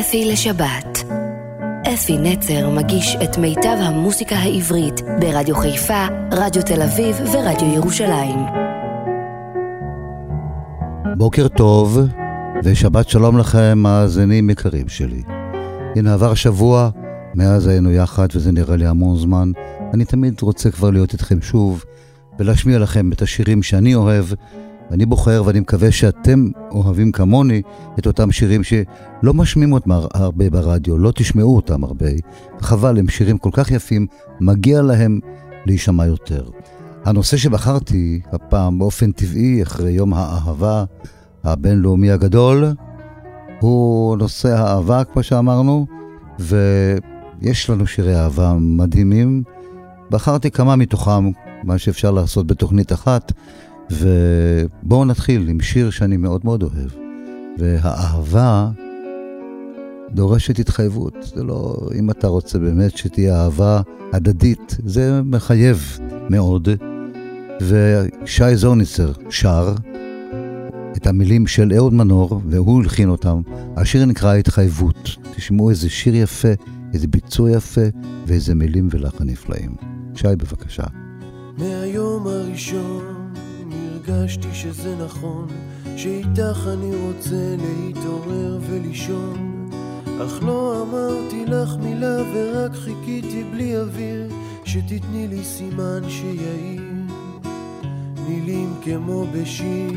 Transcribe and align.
אפי 0.00 0.24
לשבת. 0.24 1.04
אפי 1.94 2.18
נצר 2.18 2.70
מגיש 2.70 3.16
את 3.24 3.38
מיטב 3.38 3.76
המוסיקה 3.80 4.36
העברית 4.36 5.00
ברדיו 5.20 5.56
חיפה, 5.56 6.06
רדיו 6.32 6.62
תל 6.62 6.82
אביב 6.82 7.16
ורדיו 7.32 7.74
ירושלים. 7.74 8.38
בוקר 11.16 11.48
טוב, 11.48 11.98
ושבת 12.64 13.08
שלום 13.08 13.38
לכם, 13.38 13.78
מאזינים 13.78 14.50
יקרים 14.50 14.88
שלי. 14.88 15.22
הנה 15.96 16.14
עבר 16.14 16.34
שבוע, 16.34 16.90
מאז 17.34 17.66
היינו 17.66 17.92
יחד, 17.92 18.26
וזה 18.34 18.52
נראה 18.52 18.76
לי 18.76 18.86
המון 18.86 19.16
זמן. 19.16 19.52
אני 19.94 20.04
תמיד 20.04 20.40
רוצה 20.40 20.70
כבר 20.70 20.90
להיות 20.90 21.12
איתכם 21.12 21.42
שוב, 21.42 21.84
ולהשמיע 22.38 22.78
לכם 22.78 23.12
את 23.12 23.22
השירים 23.22 23.62
שאני 23.62 23.94
אוהב, 23.94 24.24
ואני 24.90 25.06
בוחר, 25.06 25.42
ואני 25.46 25.60
מקווה 25.60 25.92
שאתם 25.92 26.48
אוהבים 26.70 27.12
כמוני 27.12 27.62
את 27.98 28.06
אותם 28.06 28.32
שירים 28.32 28.62
שלא 28.62 29.34
משמיעים 29.34 29.72
אותם 29.72 29.90
הרבה 29.90 30.50
ברדיו, 30.50 30.98
לא 30.98 31.12
תשמעו 31.14 31.56
אותם 31.56 31.84
הרבה. 31.84 32.06
חבל, 32.60 32.98
הם 32.98 33.08
שירים 33.08 33.38
כל 33.38 33.50
כך 33.52 33.70
יפים, 33.70 34.06
מגיע 34.40 34.82
להם 34.82 35.20
להישמע 35.66 36.06
יותר. 36.06 36.48
הנושא 37.04 37.36
שבחרתי 37.36 38.20
הפעם 38.32 38.78
באופן 38.78 39.12
טבעי, 39.12 39.62
אחרי 39.62 39.90
יום 39.90 40.14
האהבה 40.14 40.84
הבינלאומי 41.44 42.10
הגדול, 42.10 42.64
הוא 43.60 44.16
נושא 44.16 44.48
האהבה, 44.48 45.04
כמו 45.04 45.22
שאמרנו, 45.22 45.86
ויש 46.38 47.70
לנו 47.70 47.86
שירי 47.86 48.16
אהבה 48.16 48.54
מדהימים. 48.60 49.42
בחרתי 50.10 50.50
כמה 50.50 50.76
מתוכם, 50.76 51.30
מה 51.64 51.78
שאפשר 51.78 52.10
לעשות 52.10 52.46
בתוכנית 52.46 52.92
אחת, 52.92 53.32
ובואו 53.90 55.04
נתחיל 55.04 55.48
עם 55.48 55.60
שיר 55.60 55.90
שאני 55.90 56.16
מאוד 56.16 56.40
מאוד 56.44 56.62
אוהב. 56.62 56.90
והאהבה 57.58 58.70
דורשת 60.10 60.58
התחייבות. 60.58 61.14
זה 61.34 61.44
לא, 61.44 61.76
אם 61.94 62.10
אתה 62.10 62.26
רוצה 62.26 62.58
באמת 62.58 62.96
שתהיה 62.96 63.42
אהבה 63.44 63.80
הדדית, 64.12 64.76
זה 64.84 65.22
מחייב 65.24 65.98
מאוד. 66.30 66.68
ושי 67.60 68.56
זורניצר 68.56 69.12
שר 69.30 69.74
את 70.96 71.06
המילים 71.06 71.46
של 71.46 71.72
אהוד 71.76 71.94
מנור, 71.94 72.40
והוא 72.46 72.82
הלחין 72.82 73.08
אותם. 73.08 73.40
השיר 73.76 74.04
נקרא 74.04 74.34
התחייבות. 74.34 75.16
תשמעו 75.36 75.70
איזה 75.70 75.90
שיר 75.90 76.14
יפה, 76.14 76.48
איזה 76.94 77.06
ביצוע 77.06 77.50
יפה, 77.50 77.80
ואיזה 78.26 78.54
מילים 78.54 78.88
ולחן 78.90 79.24
נפלאים. 79.24 79.74
שי, 80.14 80.28
בבקשה. 80.36 80.84
מהיום 81.58 82.26
הראשון 82.26 83.17
הרגשתי 84.08 84.48
שזה 84.54 84.96
נכון, 85.04 85.46
שאיתך 85.96 86.68
אני 86.72 86.90
רוצה 87.06 87.56
להתעורר 87.56 88.58
ולישון. 88.60 89.70
אך 90.26 90.42
לא 90.42 90.82
אמרתי 90.82 91.44
לך 91.46 91.76
מילה 91.80 92.16
ורק 92.34 92.72
חיכיתי 92.74 93.44
בלי 93.52 93.78
אוויר, 93.78 94.28
שתתני 94.64 95.28
לי 95.28 95.44
סימן 95.44 96.00
שיעיר, 96.08 96.82
מילים 98.28 98.74
כמו 98.84 99.24
בשיר. 99.32 99.92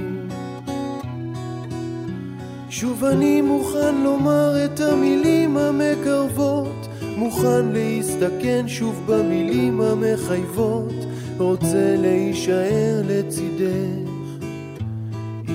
שוב 2.70 3.04
אני 3.04 3.42
מוכן 3.42 3.96
לומר 4.04 4.66
את 4.66 4.80
המילים 4.80 5.58
המקרבות, 5.58 6.88
מוכן 7.18 7.66
להסתכן 7.74 8.68
שוב 8.68 9.04
במילים 9.08 9.82
המחייבות, 9.82 10.94
רוצה 11.38 11.96
להישאר 11.98 13.02
לצידך, 13.08 14.01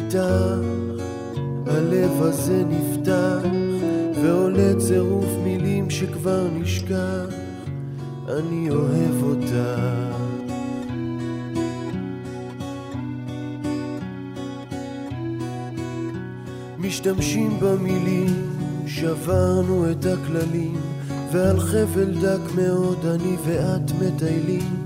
איתך 0.06 0.66
הלב 1.66 2.22
הזה 2.22 2.64
נפתח, 2.64 3.40
ועולה 4.22 4.74
צירוף 4.78 5.30
מילים 5.44 5.90
שכבר 5.90 6.48
נשכח, 6.52 7.26
אני 8.28 8.70
אוהב 8.70 9.22
אותך. 9.22 9.80
משתמשים 16.78 17.60
במילים, 17.60 18.50
שברנו 18.86 19.90
את 19.90 20.06
הכללים, 20.06 20.80
ועל 21.32 21.60
חבל 21.60 22.14
דק 22.22 22.54
מאוד 22.56 23.06
אני 23.06 23.36
ואת 23.44 23.90
מטיילים. 24.02 24.85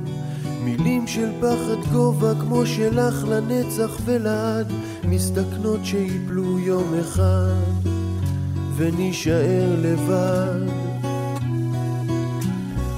מילים 0.64 1.06
של 1.06 1.28
פחד 1.40 1.92
גובה 1.92 2.32
כמו 2.40 2.66
שלך 2.66 3.24
לנצח 3.28 4.00
ולעד, 4.04 4.72
מסתכנות 5.04 5.80
שיפלו 5.84 6.58
יום 6.58 6.94
אחד, 7.00 7.90
ונישאר 8.76 9.76
לבד. 9.82 10.70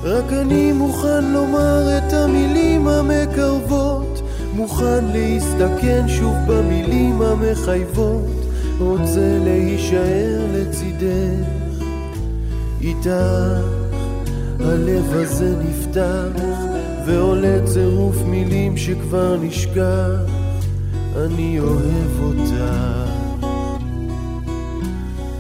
רק 0.03 0.33
אני 0.33 0.73
מוכן 0.73 1.25
לומר 1.25 1.99
את 1.99 2.13
המילים 2.13 2.89
המקרבות, 2.89 4.23
מוכן 4.55 5.05
להסתכן 5.05 6.09
שוב 6.09 6.35
במילים 6.47 7.23
המחייבות. 7.23 8.43
רוצה 8.83 9.39
להישאר 9.45 10.47
לצידך, 10.53 11.49
איתך 12.81 13.09
הלב 14.61 15.13
הזה 15.13 15.55
נפתח, 15.65 16.62
ועולה 17.07 17.59
צירוף 17.65 18.17
מילים 18.27 18.77
שכבר 18.77 19.37
נשכח, 19.41 20.31
אני 21.17 21.61
אוהב 21.61 22.23
אותך. 22.23 23.13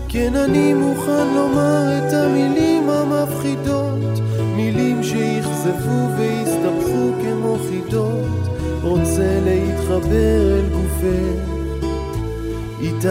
כן, 0.08 0.36
אני 0.36 0.74
מוכן 0.74 1.26
לומר 1.34 1.98
את 1.98 2.12
המילים 2.12 2.90
המפחידות, 2.90 4.20
מילים 4.56 5.02
שיכזבו 5.02 6.08
ויסתבכו 6.18 7.12
כמו 7.22 7.56
חידות, 7.68 8.48
רוצה 8.82 9.40
להתחבר 9.44 10.58
אל 10.58 10.64
גופך. 10.72 11.52
איתך 12.80 13.08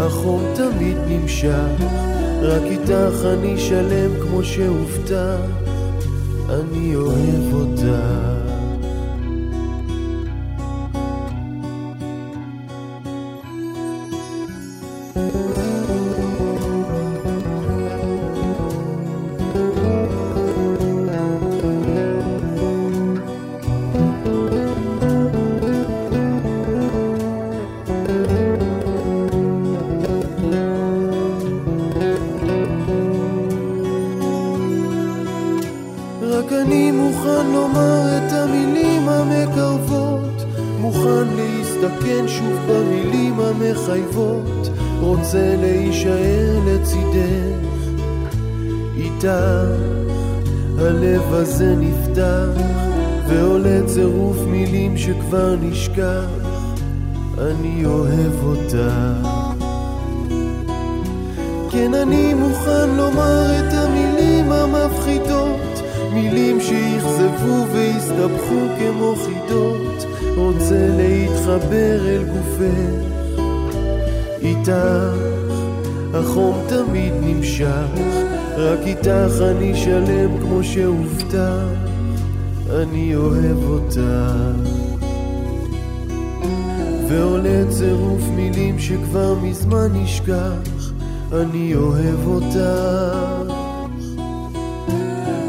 החום 0.00 0.42
תמיד 0.54 0.96
נמשך, 1.08 1.84
רק 2.42 2.62
איתך 2.62 3.24
אני 3.24 3.58
שלם 3.58 4.10
כמו 4.22 4.44
שהובטח, 4.44 5.63
אני 6.74 6.94
אוהב 6.94 7.44
אותך. 7.44 7.53
נמשך, 77.54 78.00
רק 78.56 78.78
איתך 78.86 79.42
אני 79.50 79.74
שלם 79.76 80.38
כמו 80.40 80.64
שהובטח, 80.64 81.64
אני 82.70 83.16
אוהב 83.16 83.64
אותך. 83.64 84.00
ועולה 87.08 87.64
צירוף 87.70 88.22
מילים 88.36 88.78
שכבר 88.78 89.34
מזמן 89.42 89.88
נשכח, 89.92 90.92
אני 91.32 91.74
אוהב 91.74 92.26
אותך. 92.26 93.52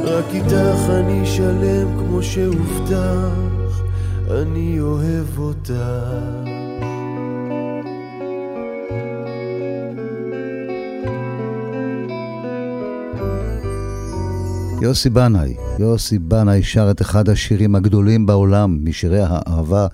רק 0.03 0.25
איתך 0.33 0.89
אני 0.89 1.25
שלם 1.25 1.87
כמו 1.99 2.23
שהובטח, 2.23 3.81
אני 4.31 4.79
אוהב 4.79 5.39
אותך. 5.39 6.54
יוסי 14.81 15.09
בנאי, 15.09 15.55
יוסי 15.79 16.19
בנאי 16.19 16.63
שר 16.63 16.91
את 16.91 17.01
אחד 17.01 17.29
השירים 17.29 17.75
הגדולים 17.75 18.25
בעולם, 18.25 18.79
משירי 18.83 19.19
האהבה 19.21 19.87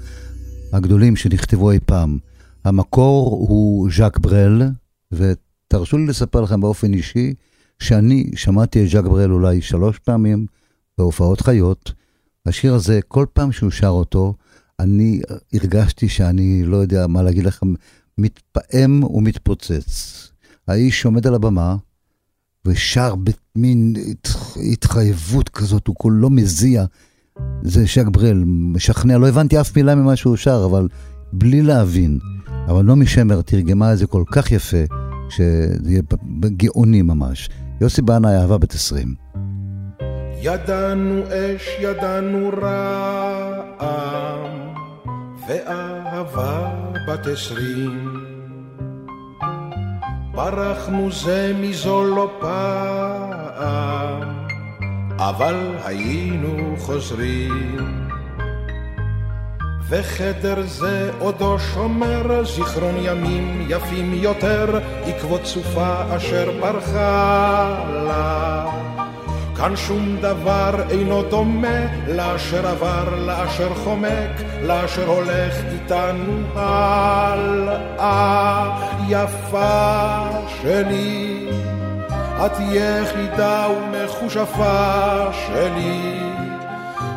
הגדולים 0.73 1.15
שנכתבו 1.15 1.71
אי 1.71 1.79
פעם. 1.85 2.17
המקור 2.63 3.45
הוא 3.49 3.89
ז'אק 3.97 4.17
ברל, 4.17 4.61
ותרשו 5.11 5.97
לי 5.97 6.05
לספר 6.05 6.41
לכם 6.41 6.61
באופן 6.61 6.93
אישי, 6.93 7.33
שאני 7.79 8.31
שמעתי 8.35 8.83
את 8.83 8.89
ז'אק 8.89 9.05
ברל 9.05 9.31
אולי 9.31 9.61
שלוש 9.61 9.99
פעמים 9.99 10.45
בהופעות 10.97 11.41
חיות. 11.41 11.91
השיר 12.45 12.73
הזה, 12.73 12.99
כל 13.07 13.25
פעם 13.33 13.51
שהוא 13.51 13.71
שר 13.71 13.87
אותו, 13.87 14.33
אני 14.79 15.21
הרגשתי 15.53 16.09
שאני, 16.09 16.63
לא 16.65 16.77
יודע 16.77 17.07
מה 17.07 17.23
להגיד 17.23 17.43
לכם, 17.43 17.73
מתפעם 18.17 19.03
ומתפוצץ. 19.03 20.17
האיש 20.67 21.05
עומד 21.05 21.27
על 21.27 21.35
הבמה 21.35 21.75
ושר 22.65 23.15
במין 23.55 23.93
התחייבות 24.71 25.49
כזאת, 25.49 25.87
הוא 25.87 25.95
כולו 25.99 26.29
מזיע. 26.29 26.85
זה 27.61 27.87
שק 27.87 28.05
ברל, 28.07 28.43
משכנע, 28.45 29.17
לא 29.17 29.27
הבנתי 29.27 29.61
אף 29.61 29.77
מילה 29.77 29.95
ממה 29.95 30.15
שהוא 30.15 30.35
שר, 30.35 30.65
אבל 30.65 30.87
בלי 31.33 31.61
להבין. 31.61 32.19
אבל 32.67 32.81
נעמי 32.81 33.05
שמר 33.05 33.41
תרגמה 33.41 33.93
את 33.93 33.97
זה 33.97 34.07
כל 34.07 34.23
כך 34.31 34.51
יפה, 34.51 34.83
שזה 35.29 35.89
יהיה 35.89 36.01
גאוני 36.57 37.01
ממש. 37.01 37.49
יוסי 37.81 38.01
בנאי 38.01 38.37
אהבה 38.37 38.57
בת 38.57 38.73
עשרים. 38.73 39.15
ידענו 40.41 41.21
אש, 41.27 41.67
ידענו 41.81 42.49
רעם, 42.61 43.89
ואהבה 45.47 46.73
בת 47.07 47.27
עשרים. 47.27 48.30
ברחנו 50.31 51.11
זה 51.11 51.53
מזו 51.59 52.03
לא 52.03 52.29
פעם, 52.39 54.21
אבל 55.17 55.75
היינו 55.85 56.75
חוזרים. 56.77 57.97
וחדר 59.89 60.61
זה 60.61 61.11
עודו 61.19 61.59
שומר 61.59 62.43
זיכרון 62.45 62.95
ימים 63.01 63.65
יפים 63.69 64.13
יותר, 64.13 64.79
עקבות 65.05 65.45
סופה 65.45 66.15
אשר 66.17 66.51
ברחה 66.61 67.83
לה. 68.07 69.00
כאן 69.61 69.75
שום 69.75 70.17
דבר 70.21 70.83
אינו 70.89 71.23
דומה 71.23 71.85
לאשר 72.07 72.67
עבר, 72.67 73.15
לאשר 73.15 73.73
חומק, 73.75 74.41
לאשר 74.61 75.07
הולך 75.07 75.55
איתנו 75.73 76.43
הלאה. 76.55 78.01
יפה 79.07 80.29
שלי, 80.61 81.47
את 82.45 82.51
יחידה 82.71 83.67
ומכושפה 83.69 85.27
שלי, 85.31 86.19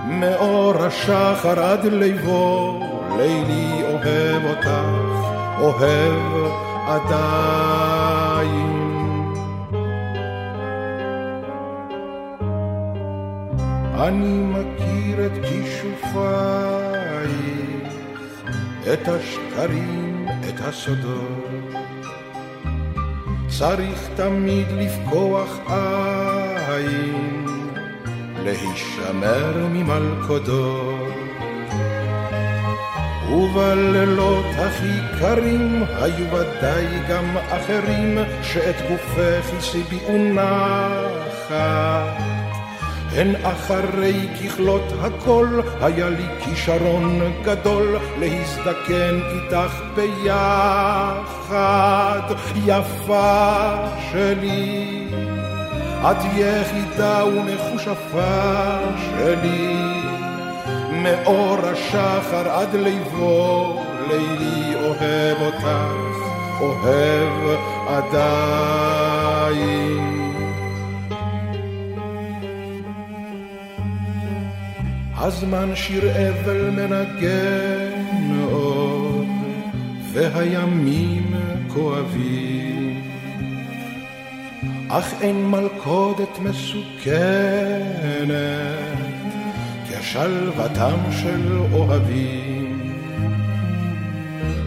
מאור 0.06 0.74
השחר 0.84 1.60
עד 1.60 1.84
ליבו, 1.84 2.80
לילי 3.16 3.82
אוהב 3.82 4.44
אותך, 4.44 4.70
אוהב 5.60 6.52
עדיין. 6.88 8.83
אני 14.08 14.44
מכיר 14.44 15.26
את 15.26 15.32
כישופייך, 15.44 16.84
את 18.92 19.08
השקרים, 19.08 20.28
את 20.48 20.60
הסודות. 20.60 21.74
צריך 23.48 24.08
תמיד 24.16 24.66
לפקוח 24.70 25.58
עין, 26.68 27.46
להישמר 28.44 29.66
ממלכודות. 29.72 31.14
ובלילות 33.30 34.46
הכי 34.58 35.18
קרים 35.20 35.84
היו 35.88 36.26
ודאי 36.32 36.86
גם 37.08 37.36
אחרים 37.48 38.18
שאת 38.42 38.76
גופך 38.90 39.52
הסיביאו 39.58 40.18
נחת. 40.34 42.23
הן 43.16 43.34
אחרי 43.42 44.28
ככלות 44.38 44.92
הכל, 45.00 45.60
היה 45.80 46.08
לי 46.08 46.26
כישרון 46.44 47.20
גדול 47.44 47.98
להזדקן 48.18 49.20
איתך 49.34 49.80
ביחד, 49.94 51.40
יפה 52.66 53.74
שלי. 54.12 55.08
את 56.10 56.16
יחידה 56.36 57.24
ומכושפה 57.24 58.78
שלי, 58.96 59.76
מאור 60.90 61.58
השחר 61.62 62.48
עד 62.50 62.74
ליבו, 62.74 63.82
לילי 64.08 64.74
אוהב 64.74 65.42
אותך, 65.42 65.66
אוהב 66.60 67.58
עדיין. 67.88 69.44
הזמן 75.24 75.76
שיר 75.76 76.10
אבל 76.10 76.70
מנגן 76.70 78.40
עוד, 78.50 79.26
והימים 80.12 81.34
כואבים. 81.68 83.02
אך 84.88 85.14
אין 85.20 85.50
מלכודת 85.50 86.38
מסוכנת, 86.38 87.14
כשלוותם 89.90 90.98
של 91.10 91.58
אוהבים. 91.72 92.94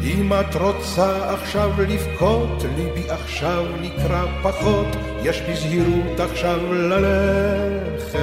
אם 0.03 0.33
את 0.33 0.56
רוצה 0.56 1.33
עכשיו 1.33 1.71
לבכות, 1.81 2.63
ליבי 2.77 3.10
עכשיו 3.10 3.65
נקרא 3.81 4.25
פחות, 4.44 4.88
יש 5.24 5.42
בזהירות 5.42 6.19
עכשיו 6.19 6.74
ללכת. 6.74 8.18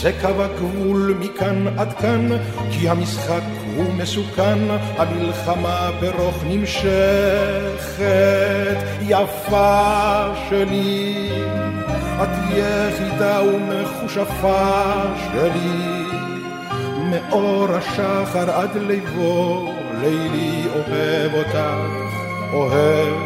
זה 0.00 0.12
קו 0.20 0.42
הגבול 0.42 1.14
מכאן 1.20 1.78
עד 1.78 1.92
כאן, 1.92 2.28
כי 2.70 2.88
המשחק 2.88 3.42
הוא 3.76 3.92
מסוכן, 3.92 4.58
המלחמה 4.96 5.90
ברוך 6.00 6.44
נמשכת. 6.46 7.96
יפה 9.02 10.26
שלי, 10.48 11.28
את 12.22 12.28
יחידה 12.50 13.42
ומכושפה 13.42 14.92
שלי, 15.32 16.04
מאור 17.10 17.68
השחר 17.70 18.50
עד 18.50 18.76
ליבו, 18.76 19.72
לילי 20.00 20.62
אוהב 20.74 21.34
אותך, 21.34 21.58
אוהב 22.52 23.16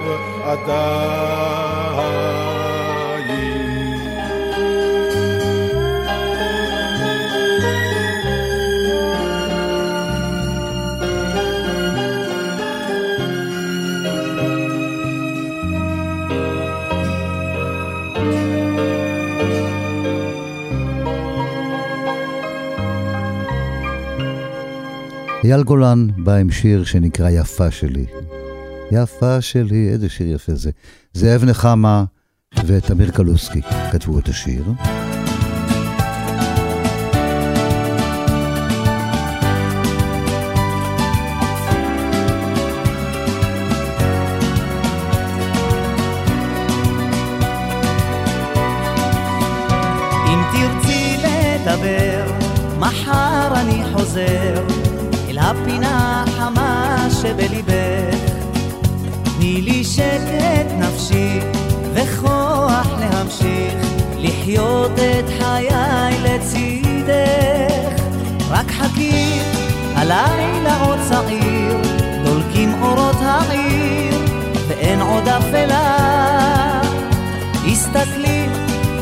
עדיין. 0.45 1.71
אייל 25.45 25.63
גולן 25.63 26.07
בא 26.17 26.35
עם 26.35 26.51
שיר 26.51 26.85
שנקרא 26.85 27.31
יפה 27.31 27.71
שלי. 27.71 28.07
יפה 28.93 29.41
שלי, 29.41 29.89
איזה 29.89 30.09
שיר 30.09 30.35
יפה 30.35 30.55
זה. 30.55 30.71
זאב 31.13 31.45
נחמה 31.45 32.05
ותמיר 32.67 33.11
קלוסקי 33.11 33.61
כתבו 33.93 34.19
את 34.19 34.29
השיר. 34.29 34.65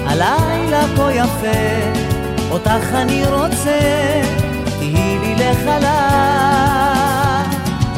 הלילה 0.08 0.82
כה 0.96 1.12
יפה, 1.12 1.60
אותך 2.50 2.94
אני 2.94 3.26
רוצה, 3.26 3.80
תהי 4.78 5.18
לי 5.18 5.34
לחלל. 5.34 5.88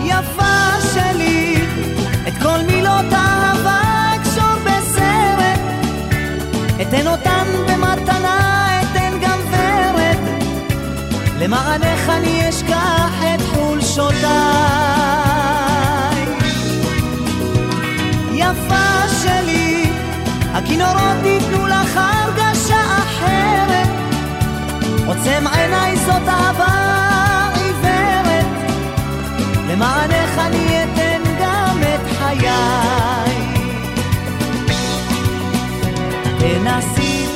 יפה 0.04 0.80
שלי, 0.94 1.56
את 2.28 2.32
כל 2.42 2.58
מילות 2.66 3.12
אהבה 3.12 3.80
אקשור 4.16 4.54
בסרט, 4.64 5.60
אתן 6.82 7.06
אותן 7.06 7.46
במתנה, 7.68 8.80
אתן 8.82 9.12
גם 9.22 9.38
ורד, 9.50 10.18
למענך 11.38 12.08
אני 12.08 12.48
אשכח 12.48 13.22
את 13.34 13.40
חולשותיי. 13.54 14.20
יפה 18.34 19.08
שלי, 19.22 19.59
הכינורות 20.70 21.24
ייתנו 21.24 21.66
לך 21.66 22.00
הרגשה 22.02 22.80
אחרת, 22.98 23.88
עוצם 25.06 25.44
עיניי 25.52 25.96
זאת 25.96 26.28
אהבה 26.28 26.74
עיוורת, 27.54 28.46
למענך 29.68 30.38
אני 30.38 30.84
אתן 30.84 31.22
גם 31.40 31.78
את 31.82 32.18
חיי. 32.18 32.48
תנסי 36.38 37.26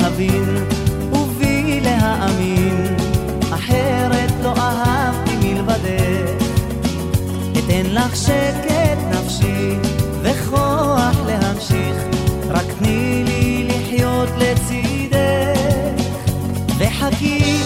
להבין 0.00 0.64
ובי 1.12 1.80
להאמין, 1.82 2.96
אחרת 3.54 4.32
לא 4.42 4.54
אהבתי 4.58 5.36
מלבדך. 5.42 6.44
אתן 7.52 7.86
לך 7.86 8.16
שקט 8.16 8.98
נפשי 9.10 9.76
וכוח 10.22 11.16
להמשיך, 11.26 12.15
רק 12.56 12.66
תני 12.78 13.24
לי 13.26 13.68
לחיות 13.68 14.28
לצידך. 14.38 16.02
וחכי, 16.78 17.58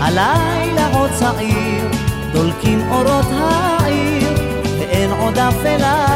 הלילה 0.00 0.86
עוד 0.92 1.10
צעיר, 1.18 1.84
דולקים 2.32 2.88
אורות 2.90 3.26
העיר, 3.30 4.28
ואין 4.78 5.10
עוד 5.10 5.38
אפלה. 5.38 6.06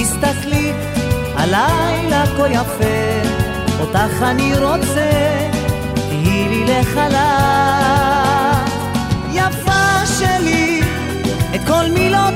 הסתכלי, 0.00 0.72
הלילה 1.36 2.24
כה 2.36 2.48
יפה, 2.48 3.20
אותך 3.80 4.22
אני 4.22 4.58
רוצה, 4.58 5.10
תהי 5.94 6.48
לי 6.48 6.64
לחלל. 6.64 7.94
יפה 9.32 10.06
שלי, 10.18 10.80
את 11.54 11.60
כל 11.66 11.84
מילות 11.94 12.34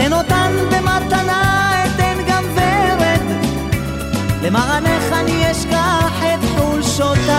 אתן 0.00 0.12
אותן 0.12 0.52
במתנה, 0.70 1.72
אתן 1.84 2.16
גם 2.28 2.44
ורד, 2.54 3.20
למענך 4.42 5.12
אני 5.12 5.50
אשכח 5.50 6.22
את 6.22 6.44
חולשותיי. 6.56 7.30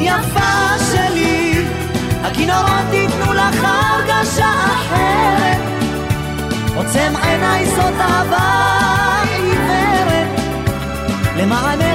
יפה 0.00 0.78
שלי, 0.92 1.64
הכינורות 2.22 2.92
ייתנו 2.92 3.32
לך 3.32 3.64
הרגשה 3.64 4.50
אחרת, 4.64 5.60
עוצם 6.76 7.12
עיניי 7.22 7.66
זאת 7.66 7.94
אהבה 8.00 8.64
עיוורת, 9.32 10.40
למענך 11.36 11.85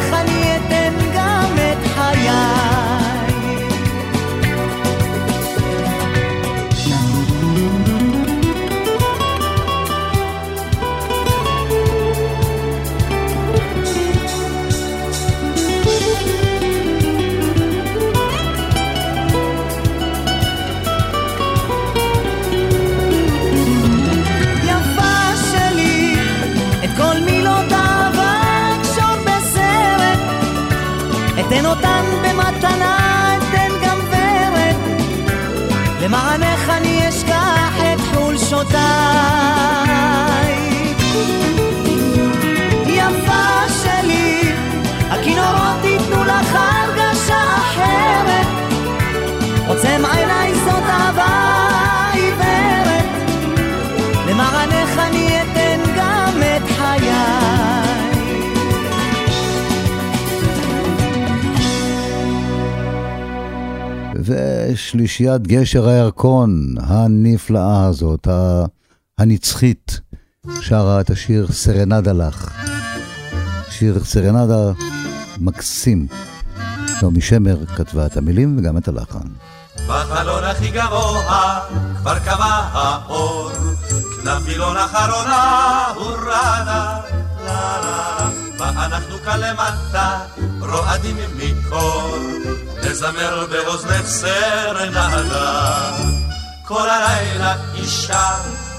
ושלישיית 64.23 65.47
גשר 65.47 65.87
הירקון 65.87 66.75
הנפלאה 66.79 67.85
הזאת, 67.85 68.27
הנצחית, 69.17 69.99
שרה 70.61 71.01
את 71.01 71.09
השיר 71.09 71.47
סרנדה 71.51 72.13
לך. 72.13 72.51
שיר 73.69 74.03
סרנדה 74.03 74.71
מקסים. 75.37 76.07
נעמי 77.01 77.21
שמר 77.21 77.65
כתבה 77.65 78.05
את 78.05 78.17
המילים 78.17 78.57
וגם 78.59 78.77
את 78.77 78.87
הלחן. 78.87 79.27
בחלון 79.87 80.43
הכי 80.43 80.69
גבוה 80.69 81.59
כבר 81.97 82.19
קבע 82.19 82.69
האור, 82.71 83.51
כנפילון 84.23 84.77
אחרונה 84.77 85.85
הורדה, 85.95 86.25
לה 86.25 87.01
לה 87.45 87.79
לה, 87.81 88.29
ואנחנו 88.59 89.17
כאן 89.17 89.39
למטה 89.39 90.19
רועדים 90.59 91.17
מקור, 91.37 92.17
נזמר 92.83 93.45
באוזנך 93.49 94.05
סרנדה. 94.05 95.91
כל 96.65 96.89
הלילה 96.89 97.55
אישה, 97.75 98.29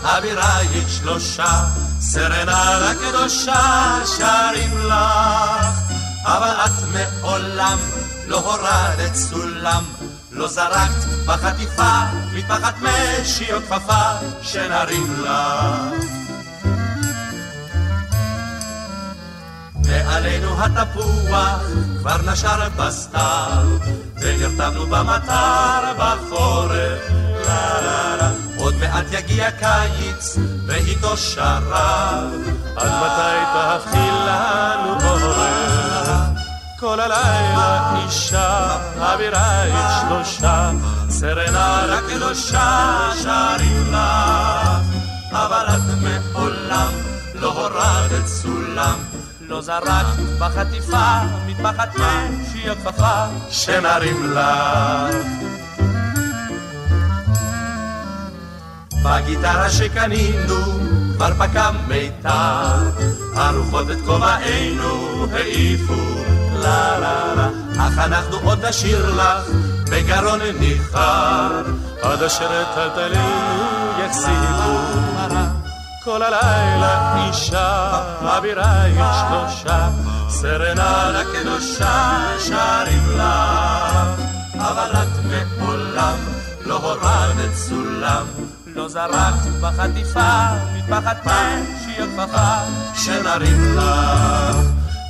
אבירייך 0.02 0.88
שלושה, 0.88 1.64
סרנדה 2.00 2.92
קדושה 2.94 3.98
שרים 4.16 4.78
לך, 4.78 5.78
אבל 6.24 6.54
את 6.64 6.82
מעולם 6.92 7.78
לא 8.26 8.38
הורדת 8.38 9.14
סולם, 9.14 9.84
לא 10.30 10.48
זרקת 10.48 11.04
בחטיפה, 11.26 12.00
מטפחת 12.32 12.74
משי 12.82 13.52
או 13.52 13.58
כפפה, 13.60 14.02
שנרים 14.42 15.22
לך. 15.22 16.12
מעלינו 19.88 20.64
התפוח 20.64 21.62
כבר 22.02 22.32
נשר 22.32 22.68
בסתיו, 22.76 23.66
ונרתמנו 24.20 24.86
במטר 24.86 25.92
בחורף, 25.98 27.10
לה 27.46 27.80
לה 27.80 28.16
לה. 28.16 28.30
עוד 28.58 28.74
מעט 28.80 29.04
יגיע 29.10 29.50
קיץ, 29.50 30.36
ואיתו 30.66 31.16
שרב, 31.16 32.30
עד 32.76 32.90
מתי 33.02 33.44
תהפכי 33.52 34.08
לנו 34.26 35.08
עורף? 35.08 36.38
כל 36.80 37.00
הלילה 37.00 37.94
אישה, 37.96 38.76
אבירייך 38.98 39.90
שלושה, 40.00 40.70
סרנדה 41.08 41.98
קדושה 42.08 43.10
שרים 43.22 43.92
לך, 43.92 44.80
אבל 45.32 45.66
את 45.68 45.98
מעולם 46.02 46.92
לא 47.34 47.48
הורדת 47.52 48.26
סולם, 48.26 48.98
לא 49.52 49.60
זרקת 49.60 50.38
בחטיפה, 50.38 51.06
מטפחת 51.46 51.88
משי 51.94 52.70
או 52.70 52.74
כפפה, 52.74 53.24
שנרים 53.50 54.32
לך. 54.32 55.16
בגיטרה 59.04 59.70
שקנינו 59.70 60.54
כבר 61.16 61.34
פקע 61.34 61.70
מיתר, 61.88 62.90
הרוחות 63.34 63.90
את 63.90 63.98
כובענו 64.06 65.26
העיפו, 65.32 65.94
לה 66.52 66.98
לה 66.98 67.34
לה, 67.34 67.48
אך 67.78 67.98
אנחנו 67.98 68.36
עוד 68.42 68.64
נשאיר 68.64 69.10
לך 69.10 69.48
בגרון 69.90 70.40
ניחר, 70.60 71.62
עד 72.02 72.22
אשר 72.22 72.64
טלטלינו 72.74 73.92
יחזיקו. 74.04 75.01
כל 76.04 76.22
הלילה 76.22 77.14
אישה, 77.16 77.90
אבירייך 78.20 79.06
שלושה, 79.28 79.88
סרנדה 80.28 81.22
קדושה 81.32 82.20
שרים 82.38 83.10
לך, 83.10 83.22
אבל 84.56 84.90
את 84.92 85.24
מעולם 85.58 86.16
לא 86.60 86.76
הורדת 86.76 87.54
סולם, 87.54 88.26
לא 88.66 88.88
זרק 88.88 89.34
בחטיפה, 89.60 90.46
מטפחת 90.74 91.26
משי 91.26 92.02
הכפפה, 92.02 92.54
שנרים 92.94 93.76
לך 93.76 94.56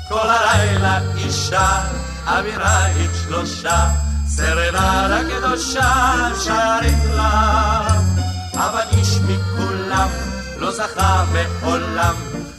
כל 0.08 0.28
הלילה 0.30 0.99
אישה, 1.16 1.82
אווירית 2.26 3.11
שלושה, 3.25 3.88
סרנדה 4.26 5.18
קדושה, 5.30 6.14
שרים 6.44 7.12
לך, 7.14 7.92
אבל 8.54 8.84
איש 8.92 9.18
מכולם 9.18 10.08
לא 10.62 10.71
זכה 10.71 11.25
מעולם 11.33 12.14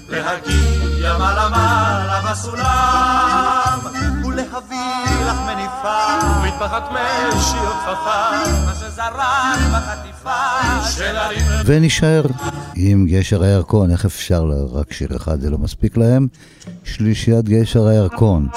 להגיע 0.10 1.18
מעלה 1.18 1.50
מעלה 1.50 2.32
בסולם 2.32 3.80
ולהביא 4.26 5.26
לך 5.26 5.38
מניפה 5.84 6.48
מטפחת 6.48 6.84
משי 6.92 7.58
וכפפה 7.58 8.32
מה 8.66 8.74
שזרק 8.76 9.60
בחטיפה 9.74 10.90
של 10.90 11.18
הרים 11.18 11.42
ונשאר 11.66 12.24
עם 12.76 13.06
גשר 13.10 13.44
הירקון, 13.44 13.92
איך 13.92 14.06
אפשר, 14.06 14.46
רק 14.74 14.94
שיר 14.94 15.16
אחד 15.16 15.42
זה 15.42 15.50
לא 15.50 15.58
מספיק 15.58 15.98
להם. 15.98 16.28
שלישיית 16.84 17.46
גשר 17.46 17.88
הירקון, 17.88 18.48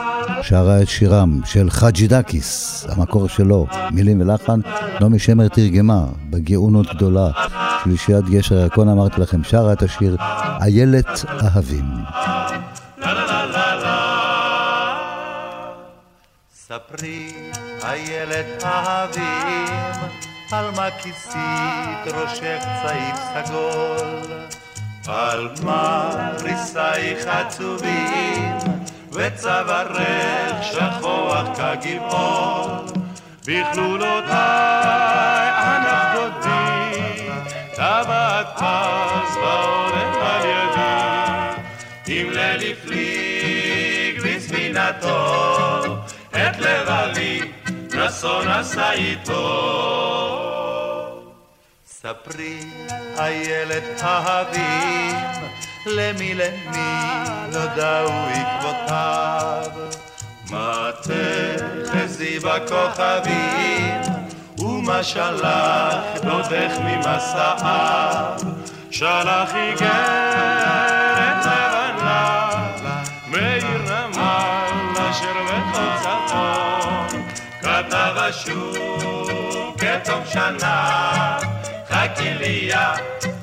שרה 0.42 0.83
את 0.83 0.88
שירם 0.88 1.40
של 1.45 1.71
חאג'י 1.71 2.09
דקיס, 2.09 2.87
המקור 2.88 3.28
שלו, 3.28 3.66
מילים 3.90 4.21
ולחן, 4.21 4.61
נעמי 5.00 5.18
שמר 5.18 5.49
תרגמה, 5.49 6.06
בגאונות 6.30 6.87
גדולה. 6.95 7.30
שלישיית 7.85 8.25
גשר 8.25 8.59
הירקון, 8.59 8.88
אמרתי 8.88 9.21
לכם, 9.21 9.45
שרה 9.45 9.73
את 9.73 9.83
השיר 9.83 10.16
איילת 10.61 11.25
אהבים. 11.42 11.85
ספרי, 16.68 17.32
איילת 17.85 18.64
אהבים, 18.64 19.94
על 20.52 20.70
מה 20.76 20.88
כיסית 21.02 22.14
ראשך 22.14 22.64
צעיף 22.82 23.16
סגול, 23.16 24.30
על 25.08 25.49
מה 25.62 26.11
ריסייך 26.42 27.26
עצובים, 27.26 28.58
וצווארך 29.12 30.62
שכוח 30.62 31.49
כגבעול, 31.56 32.85
בכלולותיי 33.46 34.30
ענף 35.58 36.14
דודי, 36.14 37.28
טבעת 37.75 38.46
פז 38.56 39.37
בעורף 39.37 40.16
על 40.20 40.44
ידי, 40.44 41.61
אם 42.08 42.30
ליל 42.30 42.73
הפליג 42.73 44.20
בספינתו, 44.23 45.56
לבבי 46.97 47.41
נסון 47.95 48.49
עשה 48.49 48.93
איתו. 48.93 49.43
ספרי, 51.87 52.59
איילת 53.19 54.03
אהבים, 54.03 55.17
למי 55.87 56.35
למי 56.35 57.29
נודעו 57.53 58.12
עקבותיו. 58.29 59.71
מה 60.50 60.91
תחזי 61.03 62.38
בכוכבים, 62.38 64.00
ומה 64.59 65.03
שלח 65.03 66.05
דודך 66.23 66.79
ממסעיו. 66.85 68.37
שלח 68.91 69.55
איגרת 69.55 71.47
לבנה, 71.47 72.50
מאיר 73.31 73.67
נמל 73.79 74.76
אשר 75.11 75.33
בתוצאתו. 75.45 76.56
כתב 77.97 78.17
השוק 78.17 79.79
כתום 79.79 80.23
שנה, 80.33 81.38
חכי 81.88 82.35
לי 82.35 82.69
יא, 82.71 82.76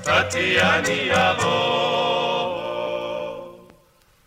פתי 0.04 0.62
אני 0.62 1.10
אבוא. 1.12 2.54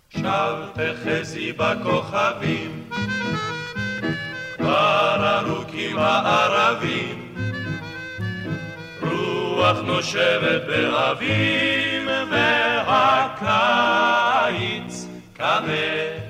שב 0.08 0.54
תחזי 0.74 1.52
בכוכבים, 1.52 2.90
כבר 4.56 5.38
ארוכים 5.38 5.98
הערבים, 5.98 7.34
רוח 9.02 9.78
נושבת 9.84 10.62
באביב 10.66 12.08
והקיץ 13.40 15.06
כבד. 15.34 16.25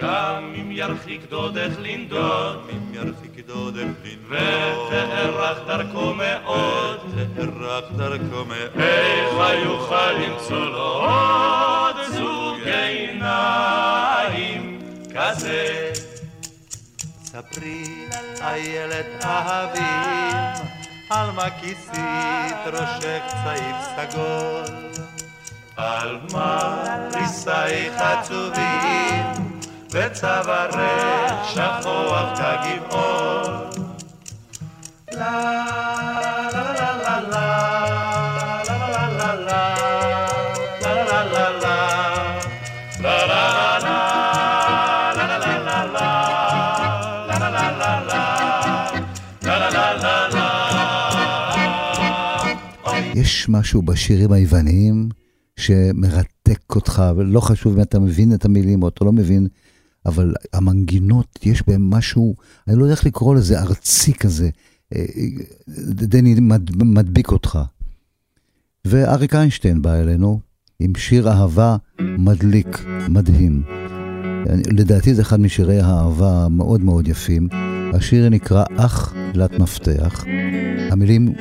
גם 0.00 0.54
אם 0.60 0.72
ירחיק 0.72 1.20
דודך 1.30 1.72
לנדוד, 1.78 2.70
אם 2.72 2.94
ירחיק 2.94 3.46
דודך 3.46 3.86
לנדוד, 4.04 4.86
ותארך 4.86 5.58
דרכו 5.66 6.14
מאוד, 6.14 7.00
תארך 7.36 7.84
דרכו 7.96 8.44
מאוד, 8.44 8.82
איך 8.82 9.34
יוכל 9.64 10.12
למצוא 10.12 10.64
לו 10.66 10.78
עוד 10.78 11.96
זוג 12.08 12.58
עיניים? 12.64 13.88
כזה? 15.16 15.92
ספרי, 17.24 17.84
איילת 18.40 19.24
אהבים, 19.24 20.66
על 21.10 21.30
מה 21.30 21.50
כיסית 21.60 22.66
ראשך 22.66 23.22
צעיף 23.44 23.76
סגול, 23.96 24.64
על 25.76 26.18
מה 26.32 26.84
ריסייך 27.14 27.94
עצובים, 28.00 29.47
יש 53.14 53.48
משהו 53.48 53.82
בשירים 53.82 54.32
היווניים 54.32 55.08
שמרתק 55.56 56.76
אותך, 56.76 57.02
ולא 57.16 57.40
חשוב 57.40 57.76
אם 57.76 57.82
אתה 57.82 57.98
מבין 57.98 58.34
את 58.34 58.44
המילים 58.44 58.82
או 58.82 58.88
אתה 58.88 59.04
לא 59.04 59.12
מבין, 59.12 59.48
אבל 60.06 60.34
המנגינות, 60.52 61.38
יש 61.42 61.62
בהם 61.66 61.90
משהו, 61.90 62.34
אני 62.68 62.76
לא 62.76 62.82
יודע 62.82 62.94
איך 62.94 63.06
לקרוא 63.06 63.34
לזה, 63.34 63.60
ארצי 63.60 64.14
כזה, 64.14 64.50
אה, 64.96 65.04
דני 65.68 66.34
מדביק 66.84 67.32
אותך. 67.32 67.58
ואריק 68.84 69.34
איינשטיין 69.34 69.82
בא 69.82 69.94
אלינו 69.94 70.40
עם 70.80 70.92
שיר 70.96 71.28
אהבה 71.28 71.76
מדליק, 72.00 72.84
מדהים. 73.08 73.62
לדעתי 74.72 75.14
זה 75.14 75.22
אחד 75.22 75.40
משירי 75.40 75.80
האהבה 75.80 76.44
המאוד 76.44 76.80
מאוד 76.80 77.08
יפים. 77.08 77.48
השיר 77.94 78.28
נקרא 78.28 78.64
אח 78.76 79.14
תלת 79.32 79.58
מפתח. 79.58 80.24
המילים 80.90 81.34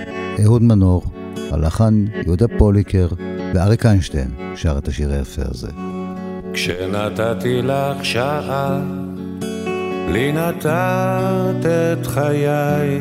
אהוד 0.44 0.62
מנור, 0.62 1.04
הלחן 1.52 2.06
יהודה 2.26 2.46
פוליקר 2.58 3.08
ואריק 3.54 3.86
איינשטיין 3.86 4.32
שר 4.56 4.78
את 4.78 4.88
השיר 4.88 5.12
היפה 5.12 5.42
הזה. 5.46 5.97
כשנתתי 6.54 7.62
לך 7.64 8.06
שעה, 8.06 8.80
לי 10.12 10.32
נתת 10.32 11.66
את 11.66 12.08
חיי. 12.08 13.00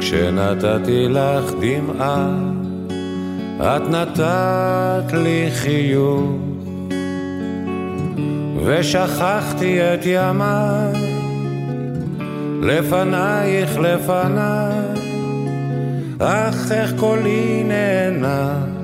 כשנתתי 0.00 1.08
לך 1.08 1.52
דמעה, 1.60 2.28
את 3.60 3.90
נתת 3.90 5.12
לי 5.12 5.48
חיוך. 5.54 6.50
ושכחתי 8.64 9.80
את 9.80 10.00
ימיי, 10.04 10.92
לפנייך 12.62 13.78
לפניי, 13.78 14.78
אך 16.18 16.72
איך 16.72 16.92
קולי 16.96 17.64
נאנח, 17.64 18.79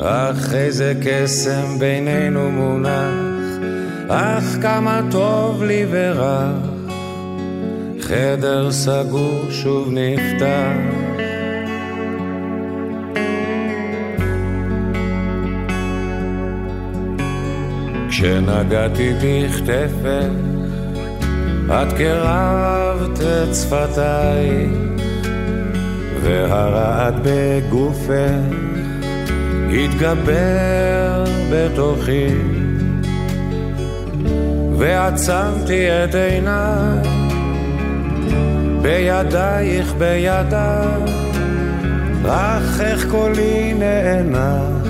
אך 0.00 0.54
איזה 0.54 0.92
קסם 1.02 1.78
בינינו 1.78 2.50
מונח, 2.50 3.60
אך 4.08 4.44
כמה 4.62 5.00
טוב 5.10 5.62
לי 5.62 5.86
ורך, 5.90 6.56
חדר 8.00 8.72
סגור 8.72 9.50
שוב 9.50 9.88
נפתח. 9.92 10.76
כשנגעתי 18.08 19.12
בכתפך, 19.22 20.30
את 21.70 21.92
קרבת 21.92 23.20
את 23.20 23.54
שפתיי, 23.54 24.68
והרעד 26.22 27.14
בגופך 27.22 28.55
התגבר 29.70 31.24
בתוכי, 31.52 32.26
ועצמתי 34.78 35.88
את 36.04 36.14
עיניי 36.14 37.16
וידייך 38.82 39.94
בידיו, 39.98 41.00
אך 42.28 42.80
איך 42.80 43.06
קולי 43.10 43.74
נאנח, 43.74 44.86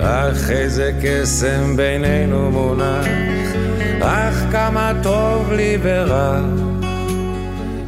אך 0.00 0.50
איזה 0.50 0.92
קסם 1.02 1.76
בינינו 1.76 2.50
מונח, 2.50 3.06
אך 4.00 4.44
כמה 4.52 4.92
טוב 5.02 5.52
לי 5.52 5.78
ורע, 5.82 6.40